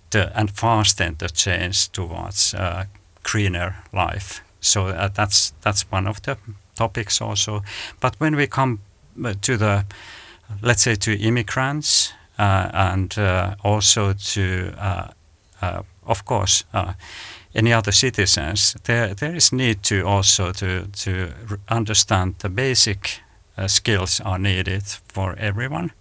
the, 0.09 0.37
and 0.37 0.51
fasten 0.51 1.15
the 1.17 1.29
change 1.29 1.91
towards 1.91 2.53
uh, 2.53 2.85
greener 3.23 3.75
life 3.91 4.41
so 4.63 4.87
uh, 4.87 5.09
that's 5.09 5.53
that's 5.61 5.85
one 5.91 6.07
of 6.07 6.21
the 6.21 6.37
topics 6.75 7.21
also. 7.21 7.61
But 7.99 8.15
when 8.19 8.35
we 8.35 8.47
come 8.47 8.79
uh, 9.23 9.33
to 9.41 9.57
the, 9.57 9.85
let's 10.61 10.81
say, 10.81 10.95
to 10.95 11.11
immigrants 11.11 12.13
uh, 12.39 12.69
and 12.73 13.17
uh, 13.17 13.55
also 13.63 14.13
to, 14.13 14.73
uh, 14.77 15.07
uh, 15.61 15.83
of 16.05 16.25
course, 16.25 16.63
any 17.55 17.73
other 17.73 17.91
citizens, 17.91 18.75
there 18.83 19.13
there 19.13 19.35
is 19.35 19.51
need 19.51 19.83
to 19.83 20.07
also 20.07 20.51
to 20.51 20.87
to 21.03 21.33
understand 21.69 22.35
the 22.39 22.49
basic 22.49 23.21
skills 23.67 24.21
are 24.21 24.39
needed 24.39 24.83
for 25.07 25.35
everyone 25.37 25.91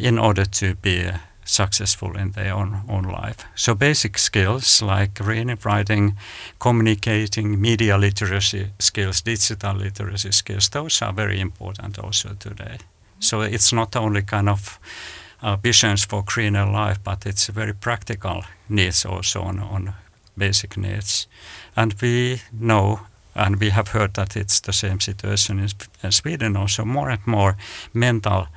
in 0.00 0.18
order 0.18 0.46
to 0.46 0.74
be 0.82 1.12
successful 1.48 2.16
in 2.16 2.32
their 2.32 2.54
own, 2.54 2.82
own 2.88 3.04
life. 3.04 3.44
So 3.54 3.74
basic 3.74 4.18
skills 4.18 4.82
like 4.82 5.18
reading, 5.20 5.58
writing, 5.64 6.16
communicating, 6.58 7.60
media 7.60 7.96
literacy 7.96 8.66
skills, 8.78 9.22
digital 9.22 9.76
literacy 9.76 10.32
skills, 10.32 10.68
those 10.68 11.02
are 11.02 11.12
very 11.12 11.40
important 11.40 11.98
also 11.98 12.34
today. 12.38 12.78
So 13.20 13.40
it's 13.40 13.72
not 13.72 13.96
only 13.96 14.22
kind 14.22 14.48
of 14.48 14.78
visions 15.62 16.04
for 16.04 16.22
greener 16.22 16.66
life, 16.66 16.98
but 17.02 17.26
it's 17.26 17.46
very 17.46 17.72
practical 17.72 18.44
needs 18.68 19.06
also 19.06 19.42
on, 19.42 19.58
on 19.58 19.94
basic 20.36 20.76
needs. 20.76 21.26
And 21.76 21.94
we 22.02 22.42
know 22.52 23.00
and 23.34 23.60
we 23.60 23.70
have 23.70 23.88
heard 23.88 24.14
that 24.14 24.36
it's 24.36 24.60
the 24.60 24.72
same 24.72 25.00
situation 25.00 25.68
in, 26.02 26.12
Sweden 26.12 26.56
also 26.56 26.84
more 26.84 27.10
and 27.10 27.26
more 27.26 27.56
mental 27.94 28.48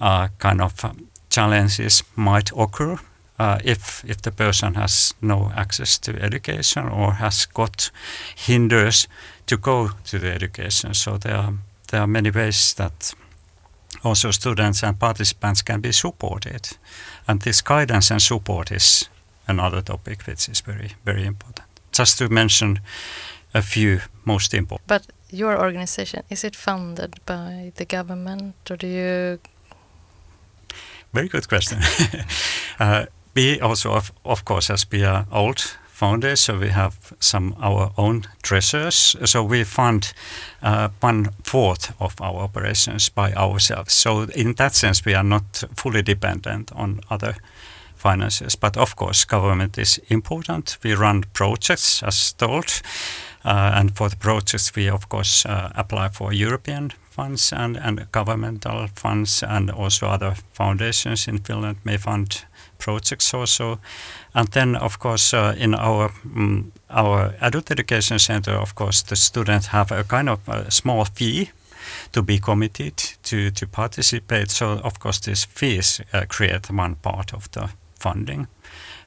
uh, 0.00 0.28
kind 0.38 0.60
of 0.60 0.84
challenges 1.30 2.04
might 2.16 2.50
occur 2.56 2.98
uh, 3.40 3.58
if 3.64 4.04
if 4.04 4.20
the 4.22 4.30
person 4.30 4.74
has 4.74 5.14
no 5.20 5.50
access 5.56 5.98
to 5.98 6.12
education 6.22 6.88
or 6.88 7.12
has 7.12 7.46
got 7.46 7.90
hinders 8.36 9.08
to 9.46 9.56
go 9.56 9.90
to 10.04 10.18
the 10.18 10.34
education. 10.34 10.94
So 10.94 11.18
there 11.18 11.36
are 11.36 11.52
there 11.90 12.00
are 12.00 12.06
many 12.06 12.30
ways 12.30 12.74
that 12.74 13.14
also 14.04 14.30
students 14.30 14.84
and 14.84 14.98
participants 14.98 15.62
can 15.62 15.80
be 15.80 15.92
supported, 15.92 16.78
and 17.26 17.40
this 17.40 17.62
guidance 17.62 18.12
and 18.12 18.22
support 18.22 18.70
is 18.70 19.10
another 19.48 19.82
topic 19.82 20.26
which 20.26 20.48
is 20.48 20.60
very 20.66 20.90
very 21.06 21.26
important. 21.26 21.66
Just 21.98 22.18
to 22.18 22.28
mention 22.28 22.80
a 23.54 23.62
few 23.62 24.00
most 24.24 24.54
important. 24.54 24.86
But 24.86 25.06
your 25.30 25.58
organization 25.58 26.22
is 26.28 26.44
it 26.44 26.56
funded 26.56 27.20
by 27.26 27.72
the 27.76 27.84
government 27.84 28.54
or 28.70 28.76
do 28.76 28.86
you 28.86 29.38
very 31.12 31.28
good 31.28 31.48
question. 31.48 31.78
uh, 32.80 33.06
we 33.34 33.60
also, 33.60 33.92
of, 33.92 34.12
of 34.24 34.44
course, 34.44 34.70
as 34.70 34.86
we 34.90 35.04
are 35.04 35.26
old 35.32 35.76
founders, 35.86 36.40
so 36.40 36.58
we 36.58 36.68
have 36.68 36.94
some 37.20 37.54
our 37.60 37.92
own 37.96 38.22
treasures. 38.42 39.16
So 39.24 39.44
we 39.44 39.64
fund 39.64 40.12
uh, 40.62 40.88
one 41.02 41.30
fourth 41.44 41.92
of 42.00 42.14
our 42.20 42.42
operations 42.42 43.10
by 43.10 43.32
ourselves. 43.34 43.92
So 43.92 44.22
in 44.34 44.54
that 44.54 44.74
sense, 44.74 45.04
we 45.04 45.14
are 45.14 45.24
not 45.24 45.64
fully 45.74 46.02
dependent 46.02 46.72
on 46.72 47.00
other 47.10 47.34
finances. 47.96 48.56
But 48.56 48.76
of 48.76 48.96
course, 48.96 49.26
government 49.26 49.78
is 49.78 50.00
important. 50.08 50.78
We 50.82 50.94
run 50.94 51.24
projects, 51.32 52.02
as 52.02 52.32
told. 52.32 52.82
Uh, 53.44 53.72
and 53.74 53.96
for 53.96 54.08
the 54.08 54.16
projects, 54.16 54.76
we 54.76 54.90
of 54.90 55.08
course 55.08 55.46
uh, 55.46 55.70
apply 55.74 56.08
for 56.08 56.32
European 56.32 56.92
funds 57.10 57.52
and, 57.52 57.76
and 57.76 58.06
governmental 58.12 58.88
funds 58.94 59.42
and 59.42 59.70
also 59.70 60.06
other 60.06 60.34
foundations 60.52 61.28
in 61.28 61.38
Finland 61.38 61.76
may 61.84 61.98
fund 61.98 62.44
projects 62.78 63.34
also. 63.34 63.78
And 64.34 64.48
then, 64.52 64.76
of 64.76 64.98
course, 64.98 65.36
uh, 65.36 65.54
in 65.56 65.74
our 65.74 66.10
um, 66.36 66.72
our 66.88 67.34
adult 67.40 67.70
education 67.70 68.18
center, 68.18 68.52
of 68.52 68.74
course, 68.74 69.02
the 69.02 69.16
students 69.16 69.66
have 69.68 69.92
a 69.92 70.04
kind 70.04 70.28
of 70.28 70.48
a 70.48 70.70
small 70.70 71.04
fee 71.04 71.50
to 72.12 72.22
be 72.22 72.38
committed 72.38 72.96
to, 73.22 73.50
to 73.50 73.66
participate. 73.66 74.50
So, 74.50 74.80
of 74.84 74.98
course, 74.98 75.20
these 75.20 75.44
fees 75.44 76.00
uh, 76.12 76.24
create 76.28 76.70
one 76.70 76.96
part 77.02 77.34
of 77.34 77.50
the 77.50 77.68
funding. 77.94 78.46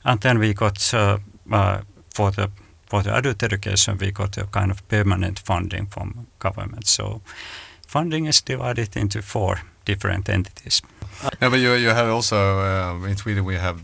And 0.04 0.20
then 0.22 0.40
we 0.40 0.54
got 0.54 0.94
uh, 0.94 1.18
uh 1.52 1.82
for 2.16 2.32
the 2.32 2.50
for 2.94 3.02
the 3.02 3.16
adult 3.16 3.42
education, 3.42 3.98
we 3.98 4.12
got 4.12 4.38
a 4.38 4.46
kind 4.46 4.70
of 4.70 4.88
permanent 4.88 5.40
funding 5.40 5.88
from 5.88 6.28
government. 6.38 6.86
So 6.86 7.22
funding 7.88 8.28
is 8.28 8.42
divided 8.42 8.96
into 8.96 9.22
four 9.24 9.56
different 9.86 10.30
entities. 10.30 10.82
Yeah, 11.42 11.50
but 11.50 11.60
you, 11.60 11.74
you 11.74 11.90
have 11.90 12.08
also, 12.08 12.36
uh, 12.36 13.08
in 13.08 13.18
Sweden, 13.18 13.46
we 13.46 13.56
have 13.56 13.80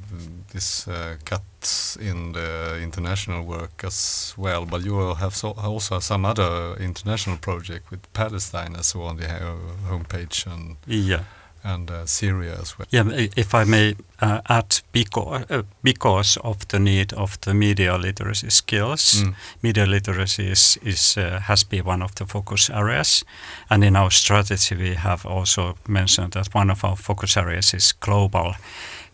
this 0.53 0.87
uh, 0.87 1.15
cuts 1.25 1.95
in 1.95 2.33
the 2.33 2.79
international 2.83 3.45
work 3.45 3.83
as 3.83 4.35
well, 4.37 4.65
but 4.65 4.85
you 4.85 5.15
have 5.15 5.35
so 5.35 5.55
also 5.57 5.99
some 5.99 6.23
other 6.23 6.75
international 6.79 7.37
project 7.37 7.89
with 7.89 8.01
Palestine 8.13 8.75
as 8.75 8.95
well 8.95 9.07
on 9.07 9.17
the 9.17 9.25
uh, 9.25 9.55
homepage. 9.89 10.45
And 10.45 10.75
yeah 10.85 11.23
and 11.63 11.91
uh, 11.91 12.05
Syria 12.05 12.57
as 12.61 12.77
well. 12.77 12.87
Yeah, 12.91 13.27
if 13.35 13.53
I 13.53 13.63
may 13.63 13.95
uh, 14.21 14.41
add, 14.49 14.81
because, 14.91 15.45
uh, 15.49 15.63
because 15.83 16.37
of 16.43 16.67
the 16.67 16.79
need 16.79 17.13
of 17.13 17.39
the 17.41 17.53
media 17.53 17.97
literacy 17.97 18.49
skills, 18.49 19.23
mm. 19.23 19.33
media 19.61 19.85
literacy 19.85 20.47
is, 20.51 20.77
is 20.83 21.17
uh, 21.17 21.39
has 21.39 21.63
been 21.63 21.85
one 21.85 22.01
of 22.01 22.15
the 22.15 22.25
focus 22.25 22.69
areas, 22.69 23.23
and 23.69 23.83
in 23.83 23.95
our 23.95 24.11
strategy 24.11 24.75
we 24.75 24.95
have 24.95 25.25
also 25.25 25.75
mentioned 25.87 26.31
that 26.33 26.53
one 26.53 26.69
of 26.71 26.83
our 26.83 26.95
focus 26.95 27.37
areas 27.37 27.73
is 27.73 27.93
global, 27.93 28.55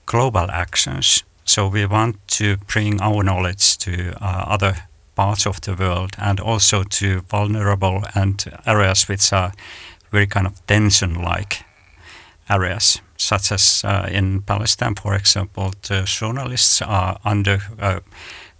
global 0.05 0.51
actions. 0.51 1.23
So 1.45 1.67
we 1.67 1.85
want 1.85 2.15
to 2.39 2.57
bring 2.73 3.01
our 3.01 3.23
knowledge 3.23 3.77
to 3.77 4.15
uh, 4.21 4.45
other 4.47 4.87
parts 5.15 5.45
of 5.45 5.61
the 5.61 5.73
world 5.73 6.15
and 6.17 6.39
also 6.39 6.83
to 6.83 7.21
vulnerable 7.31 8.03
and 8.15 8.43
areas 8.65 9.07
which 9.07 9.31
are 9.31 9.51
very 10.11 10.27
kind 10.27 10.47
of 10.47 10.65
tension-like 10.67 11.63
areas. 12.49 13.01
such 13.17 13.51
as 13.51 13.83
uh, 13.85 14.07
in 14.11 14.41
Palestine, 14.41 14.95
for 14.95 15.15
example, 15.15 15.71
the 15.87 16.03
journalists 16.03 16.81
are 16.81 17.17
under 17.23 17.59
uh, 17.79 17.99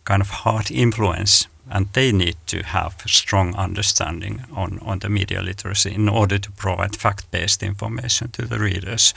kind 0.06 0.21
of 0.21 0.30
hard 0.30 0.71
influence 0.71 1.48
and 1.69 1.88
they 1.93 2.12
need 2.12 2.36
to 2.47 2.63
have 2.63 2.95
strong 3.06 3.56
understanding 3.56 4.43
on, 4.54 4.80
on 4.80 4.99
the 4.99 5.10
media 5.10 5.41
literacy 5.41 5.93
in 5.93 6.10
order 6.10 6.38
to 6.38 6.51
provide 6.51 6.95
fact-based 6.95 7.63
information 7.63 8.30
to 8.32 8.45
the 8.45 8.60
readers. 8.60 9.13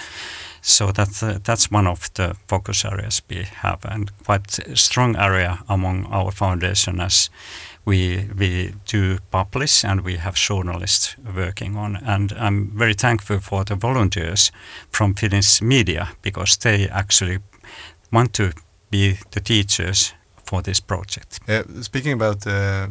So 0.60 0.92
that, 0.92 1.22
uh, 1.22 1.38
that's 1.44 1.70
one 1.70 1.86
of 1.86 2.12
the 2.14 2.36
focus 2.46 2.84
areas 2.84 3.22
we 3.28 3.44
have 3.62 3.84
and 3.84 4.10
quite 4.24 4.58
a 4.58 4.76
strong 4.76 5.16
area 5.16 5.60
among 5.68 6.06
our 6.06 6.30
foundation 6.30 7.00
as 7.00 7.30
we, 7.84 8.28
we 8.36 8.74
do 8.86 9.18
publish 9.30 9.84
and 9.84 10.02
we 10.02 10.16
have 10.16 10.34
journalists 10.34 11.16
working 11.34 11.76
on. 11.76 11.96
And 11.96 12.32
I'm 12.32 12.70
very 12.76 12.94
thankful 12.94 13.40
for 13.40 13.64
the 13.64 13.76
volunteers 13.76 14.52
from 14.90 15.14
Finnish 15.14 15.62
media 15.62 16.10
because 16.22 16.56
they 16.56 16.88
actually 16.88 17.38
want 18.12 18.34
to 18.34 18.52
be 18.90 19.18
the 19.30 19.40
teachers 19.40 20.12
for 20.48 20.62
this 20.62 20.80
project. 20.80 21.40
Uh, 21.46 21.62
speaking 21.82 22.14
about 22.20 22.46
uh, 22.46 22.86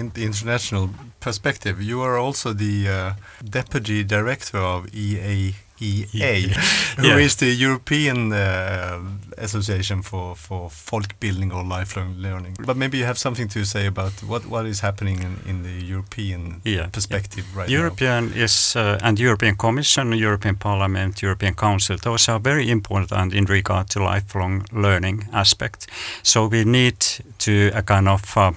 in 0.00 0.06
the 0.14 0.24
international 0.24 0.90
perspective, 1.18 1.82
you 1.82 2.00
are 2.06 2.16
also 2.16 2.52
the 2.52 2.76
uh, 2.88 3.12
deputy 3.58 4.04
director 4.04 4.58
of 4.58 4.80
EA 4.94 5.54
EA, 5.80 6.42
who 6.96 7.08
yeah. 7.08 7.16
is 7.16 7.36
the 7.36 7.52
European 7.52 8.32
uh, 8.32 9.00
Association 9.38 10.02
for, 10.02 10.36
for 10.36 10.68
Folkbildning 10.68 11.52
or 11.52 11.64
lifelong 11.64 12.14
learning. 12.18 12.56
But 12.64 12.76
maybe 12.76 12.98
you 12.98 13.04
have 13.04 13.18
something 13.18 13.48
to 13.48 13.64
say 13.64 13.86
about 13.86 14.12
what, 14.22 14.46
what 14.46 14.66
is 14.66 14.80
happening 14.80 15.22
in, 15.22 15.38
in 15.46 15.62
the 15.62 15.84
European 15.84 16.60
yeah. 16.64 16.86
perspective 16.86 17.44
yeah. 17.52 17.60
right 17.60 17.68
European 17.68 18.30
now. 18.30 18.44
is, 18.44 18.76
uh, 18.76 18.98
and 19.02 19.18
European 19.18 19.56
Commission, 19.56 20.12
European 20.12 20.56
Parliament, 20.56 21.22
European 21.22 21.54
Council, 21.54 21.96
those 21.96 22.28
are 22.28 22.38
very 22.38 22.70
important 22.70 23.34
in 23.34 23.44
regard 23.44 23.88
to 23.90 24.02
lifelong 24.02 24.64
learning 24.72 25.28
aspect. 25.32 25.86
So 26.22 26.46
we 26.46 26.64
need 26.64 27.00
to 27.38 27.70
a 27.74 27.82
kind 27.82 28.08
of 28.08 28.36
uh, 28.36 28.52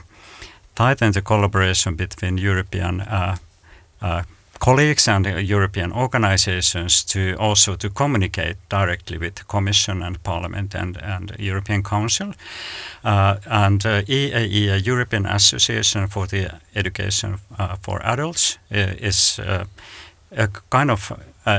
tighten 0.75 1.12
the 1.12 1.21
collaboration 1.21 1.95
between 1.95 2.38
European 2.38 3.01
uh, 3.01 3.38
uh, 4.01 4.23
colleagues 4.60 5.08
and 5.08 5.26
European 5.26 5.91
organizations 5.93 7.04
to 7.04 7.36
also 7.39 7.76
to 7.76 7.89
communicate 7.89 8.56
directly 8.70 9.17
with 9.17 9.36
the 9.36 9.43
Commission 9.43 10.04
and 10.04 10.22
Parliament 10.24 10.76
and, 10.76 10.98
and 10.98 11.36
European 11.39 11.84
Council. 11.84 12.34
Uh, 13.04 13.36
and 13.46 13.86
uh, 13.86 14.02
European 14.08 15.26
Association 15.26 16.08
for 16.08 16.28
the 16.28 16.52
Education 16.76 17.38
uh, 17.60 17.76
for 17.82 18.02
Adults, 18.04 18.58
uh, 18.72 18.78
is 19.00 19.39
uh, 19.39 19.65
a 20.32 20.48
kind 20.70 20.91
of 20.91 21.12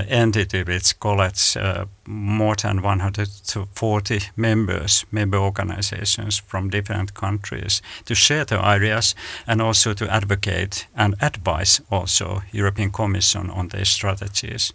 entity 0.08 0.62
which 0.62 1.00
collects 1.00 1.56
uh, 1.56 1.86
more 2.06 2.54
than 2.56 2.82
140 2.82 4.20
members, 4.36 5.06
member 5.10 5.38
organizations 5.38 6.38
from 6.38 6.70
different 6.70 7.14
countries 7.14 7.82
to 8.04 8.14
share 8.14 8.44
their 8.44 8.60
ideas 8.60 9.14
and 9.46 9.62
also 9.62 9.94
to 9.94 10.12
advocate 10.12 10.86
and 10.94 11.14
advise 11.20 11.80
also 11.90 12.42
European 12.52 12.90
Commission 12.90 13.50
on 13.50 13.68
their 13.68 13.84
strategies. 13.84 14.72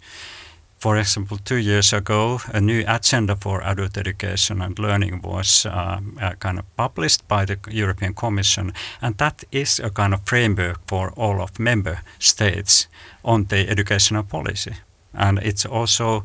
For 0.78 0.98
example, 0.98 1.38
two 1.38 1.56
years 1.56 1.92
ago, 1.92 2.40
a 2.52 2.60
new 2.60 2.84
agenda 2.86 3.36
for 3.36 3.62
adult 3.62 3.96
education 3.96 4.60
and 4.60 4.78
learning 4.78 5.22
was 5.22 5.64
uh, 5.64 6.00
uh, 6.20 6.34
kind 6.40 6.58
of 6.58 6.76
published 6.76 7.26
by 7.26 7.46
the 7.46 7.56
European 7.70 8.14
Commission, 8.14 8.72
and 9.00 9.16
that 9.16 9.44
is 9.50 9.80
a 9.80 9.90
kind 9.90 10.12
of 10.12 10.26
framework 10.26 10.80
for 10.86 11.12
all 11.16 11.40
of 11.40 11.58
member 11.58 12.00
states 12.18 12.88
on 13.24 13.44
the 13.44 13.68
educational 13.68 14.24
policy 14.24 14.74
and 15.16 15.38
it's 15.38 15.66
also 15.66 16.24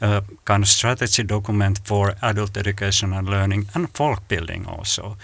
a 0.00 0.22
kind 0.44 0.62
of 0.62 0.68
strategy 0.68 1.22
document 1.22 1.80
for 1.84 2.14
adult 2.22 2.56
education 2.56 3.12
and 3.12 3.28
learning 3.28 3.66
and 3.74 3.90
folk 3.90 4.26
building 4.28 4.66
also. 4.66 5.16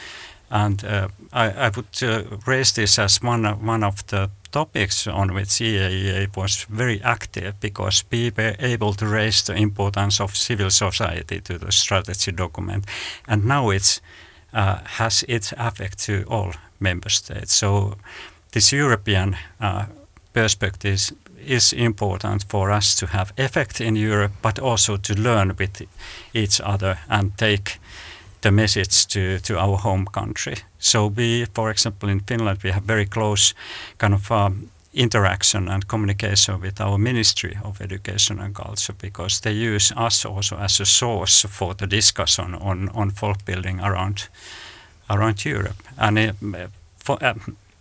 And 0.50 0.84
uh, 0.84 1.08
I, 1.32 1.50
I, 1.50 1.70
would 1.70 2.02
uh, 2.02 2.22
raise 2.46 2.72
this 2.72 2.98
as 2.98 3.20
one 3.20 3.44
of, 3.44 3.66
one 3.66 3.82
of 3.82 4.06
the 4.06 4.30
topics 4.52 5.06
on 5.06 5.34
which 5.34 5.48
EAEA 5.48 6.36
was 6.36 6.66
very 6.70 7.02
active 7.02 7.54
because 7.60 8.04
we 8.12 8.30
were 8.36 8.54
able 8.60 8.92
to 8.94 9.06
raise 9.06 9.42
the 9.42 9.54
importance 9.54 10.20
of 10.20 10.36
civil 10.36 10.70
society 10.70 11.40
to 11.40 11.58
the 11.58 11.72
strategy 11.72 12.30
document. 12.30 12.84
And 13.26 13.44
now 13.44 13.70
it 13.70 14.00
uh, 14.52 14.78
has 14.84 15.24
its 15.28 15.52
effect 15.56 15.98
to 16.06 16.24
all 16.28 16.52
member 16.78 17.10
states. 17.10 17.52
So 17.52 17.96
this 18.52 18.72
European 18.72 19.36
uh, 19.60 19.86
perspective 20.32 21.10
is 21.46 21.72
important 21.72 22.44
for 22.48 22.70
us 22.70 22.94
to 22.96 23.06
have 23.06 23.32
effect 23.36 23.80
in 23.80 23.96
Europe, 23.96 24.32
but 24.42 24.58
also 24.58 24.96
to 24.96 25.14
learn 25.14 25.54
with 25.58 25.82
each 26.34 26.60
other 26.60 26.98
and 27.08 27.36
take 27.36 27.78
the 28.40 28.50
message 28.50 29.06
to, 29.06 29.38
to 29.38 29.58
our 29.58 29.76
home 29.76 30.06
country. 30.06 30.56
So 30.78 31.06
we, 31.06 31.46
for 31.54 31.70
example, 31.70 32.08
in 32.08 32.20
Finland, 32.20 32.58
we 32.62 32.70
have 32.70 32.84
very 32.84 33.06
close 33.06 33.54
kind 33.98 34.14
of 34.14 34.30
um, 34.30 34.70
interaction 34.92 35.68
and 35.68 35.86
communication 35.86 36.60
with 36.60 36.80
our 36.80 36.98
Ministry 36.98 37.58
of 37.64 37.80
Education 37.80 38.40
and 38.40 38.54
Culture 38.54 38.94
because 39.00 39.40
they 39.40 39.52
use 39.52 39.92
us 39.96 40.24
also 40.24 40.56
as 40.56 40.80
a 40.80 40.84
source 40.84 41.48
for 41.48 41.74
the 41.74 41.86
discussion 41.86 42.54
on, 42.54 42.88
on 42.94 43.10
folk 43.10 43.44
building 43.44 43.80
around 43.80 44.28
around 45.08 45.44
Europe. 45.44 45.82
And 45.98 46.18
uh, 46.18 46.32
for, 46.96 47.18
uh, 47.22 47.34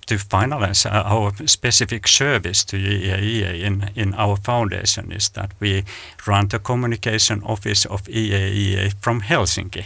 to 0.06 0.16
finalize 0.16 0.86
our 0.86 1.32
specific 1.48 2.08
service 2.08 2.66
to 2.66 2.78
EAEA 2.78 3.64
in, 3.64 3.90
in 3.96 4.14
our 4.14 4.36
foundation 4.36 5.12
is 5.12 5.30
that 5.30 5.52
we 5.60 5.84
run 6.28 6.48
the 6.48 6.60
communication 6.60 7.42
office 7.44 7.86
of 7.86 8.04
EAEA 8.04 8.94
from 9.02 9.22
Helsinki. 9.22 9.86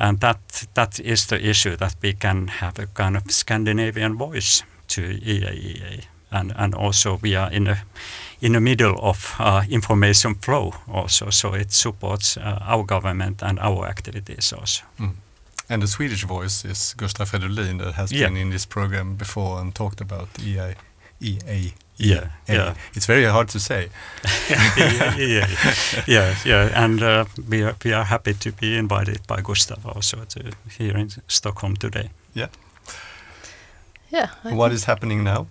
And 0.00 0.20
that, 0.20 0.66
that 0.74 1.00
is 1.00 1.26
the 1.26 1.48
issue 1.50 1.76
that 1.76 1.96
we 2.02 2.12
can 2.12 2.48
have 2.48 2.78
a 2.78 2.86
kind 2.86 3.16
of 3.16 3.30
Scandinavian 3.30 4.16
voice 4.16 4.62
to 4.88 5.02
EAEA. 5.02 6.04
And, 6.30 6.52
and 6.56 6.74
also 6.74 7.18
we 7.22 7.36
are 7.36 7.50
in 7.50 7.64
the, 7.64 7.78
in 8.40 8.52
the 8.52 8.60
middle 8.60 8.98
of 9.00 9.34
uh, 9.38 9.62
information 9.70 10.34
flow 10.34 10.74
also, 10.88 11.30
so 11.30 11.54
it 11.54 11.72
supports 11.72 12.36
uh, 12.36 12.58
our 12.60 12.84
government 12.84 13.42
and 13.42 13.58
our 13.60 13.86
activities 13.86 14.52
also. 14.52 14.84
Mm. 15.00 15.14
And 15.70 15.82
the 15.82 15.86
Swedish 15.86 16.24
voice 16.24 16.64
is 16.64 16.94
Gustav 16.96 17.30
Fridolin 17.30 17.78
that 17.78 17.94
has 17.94 18.10
yeah. 18.10 18.26
been 18.26 18.36
in 18.36 18.50
this 18.50 18.66
program 18.66 19.16
before 19.16 19.60
and 19.60 19.74
talked 19.74 20.00
about 20.00 20.28
EA. 20.40 20.74
EA. 21.20 21.72
Yeah, 21.96 22.28
yeah. 22.48 22.74
It's 22.94 23.06
very 23.06 23.24
hard 23.24 23.48
to 23.48 23.58
say. 23.58 23.88
yeah, 24.50 25.16
yeah, 25.16 25.46
yeah, 26.06 26.34
yeah. 26.44 26.84
And 26.84 27.02
uh, 27.02 27.24
we 27.48 27.64
are 27.64 27.74
we 27.84 27.92
are 27.92 28.04
happy 28.04 28.34
to 28.34 28.52
be 28.52 28.76
invited 28.76 29.26
by 29.26 29.40
Gustav 29.42 29.84
also 29.84 30.24
to 30.24 30.52
here 30.78 30.96
in 30.96 31.10
Stockholm 31.26 31.76
today. 31.76 32.10
Yeah. 32.34 32.48
Yeah. 34.10 34.28
what 34.44 34.72
is 34.72 34.84
happening 34.84 35.24
now? 35.24 35.46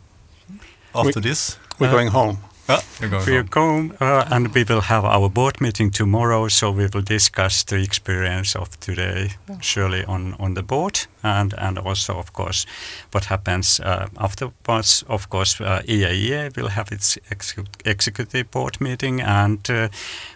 After 0.95 1.19
we, 1.19 1.29
this, 1.29 1.59
we're 1.79 1.89
uh, 1.89 1.91
going 1.91 2.07
home. 2.07 2.37
Ah, 2.69 2.81
we 3.01 3.07
go 3.07 3.89
uh, 4.01 4.25
and 4.29 4.53
we 4.53 4.63
will 4.63 4.81
have 4.81 5.05
our 5.05 5.29
board 5.29 5.61
meeting 5.61 5.89
tomorrow, 5.89 6.49
so 6.49 6.69
we 6.69 6.87
will 6.93 7.01
discuss 7.01 7.63
the 7.63 7.77
experience 7.77 8.55
of 8.55 8.77
today, 8.81 9.31
surely 9.61 10.03
on, 10.03 10.35
on 10.39 10.53
the 10.53 10.63
board, 10.63 11.07
and, 11.23 11.53
and 11.57 11.79
also, 11.79 12.17
of 12.17 12.33
course, 12.33 12.65
what 13.11 13.25
happens 13.25 13.79
uh, 13.79 14.07
afterwards. 14.17 15.03
Of 15.07 15.29
course, 15.29 15.61
uh, 15.61 15.81
EAEA 15.87 16.57
will 16.57 16.69
have 16.69 16.91
its 16.91 17.17
ex 17.31 17.55
executive 17.85 18.51
board 18.51 18.81
meeting, 18.81 19.21
and 19.21 19.69
uh, 19.69 19.87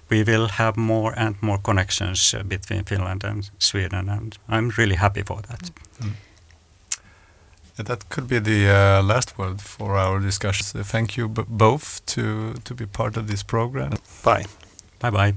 we 0.10 0.24
will 0.24 0.48
have 0.48 0.78
more 0.78 1.14
and 1.18 1.36
more 1.42 1.58
connections 1.58 2.34
uh, 2.34 2.44
between 2.44 2.86
Finland 2.86 3.24
and 3.26 3.50
Sweden, 3.60 4.10
and 4.10 4.38
I'm 4.48 4.72
really 4.78 4.96
happy 4.96 5.24
for 5.24 5.42
that. 5.42 5.72
Mm. 6.00 6.14
That 7.78 8.10
could 8.10 8.28
be 8.28 8.40
the 8.40 8.70
uh, 8.70 9.04
last 9.04 9.38
word 9.38 9.62
for 9.62 9.98
our 9.98 10.20
discussion. 10.20 10.66
So 10.66 10.84
thank 10.84 11.18
you 11.18 11.28
both 11.28 12.06
to 12.08 12.54
to 12.64 12.74
be 12.76 12.86
part 12.86 13.18
of 13.18 13.28
this 13.28 13.44
program. 13.44 13.92
Bye. 14.24 14.46
Bye 15.00 15.10
bye. 15.10 15.34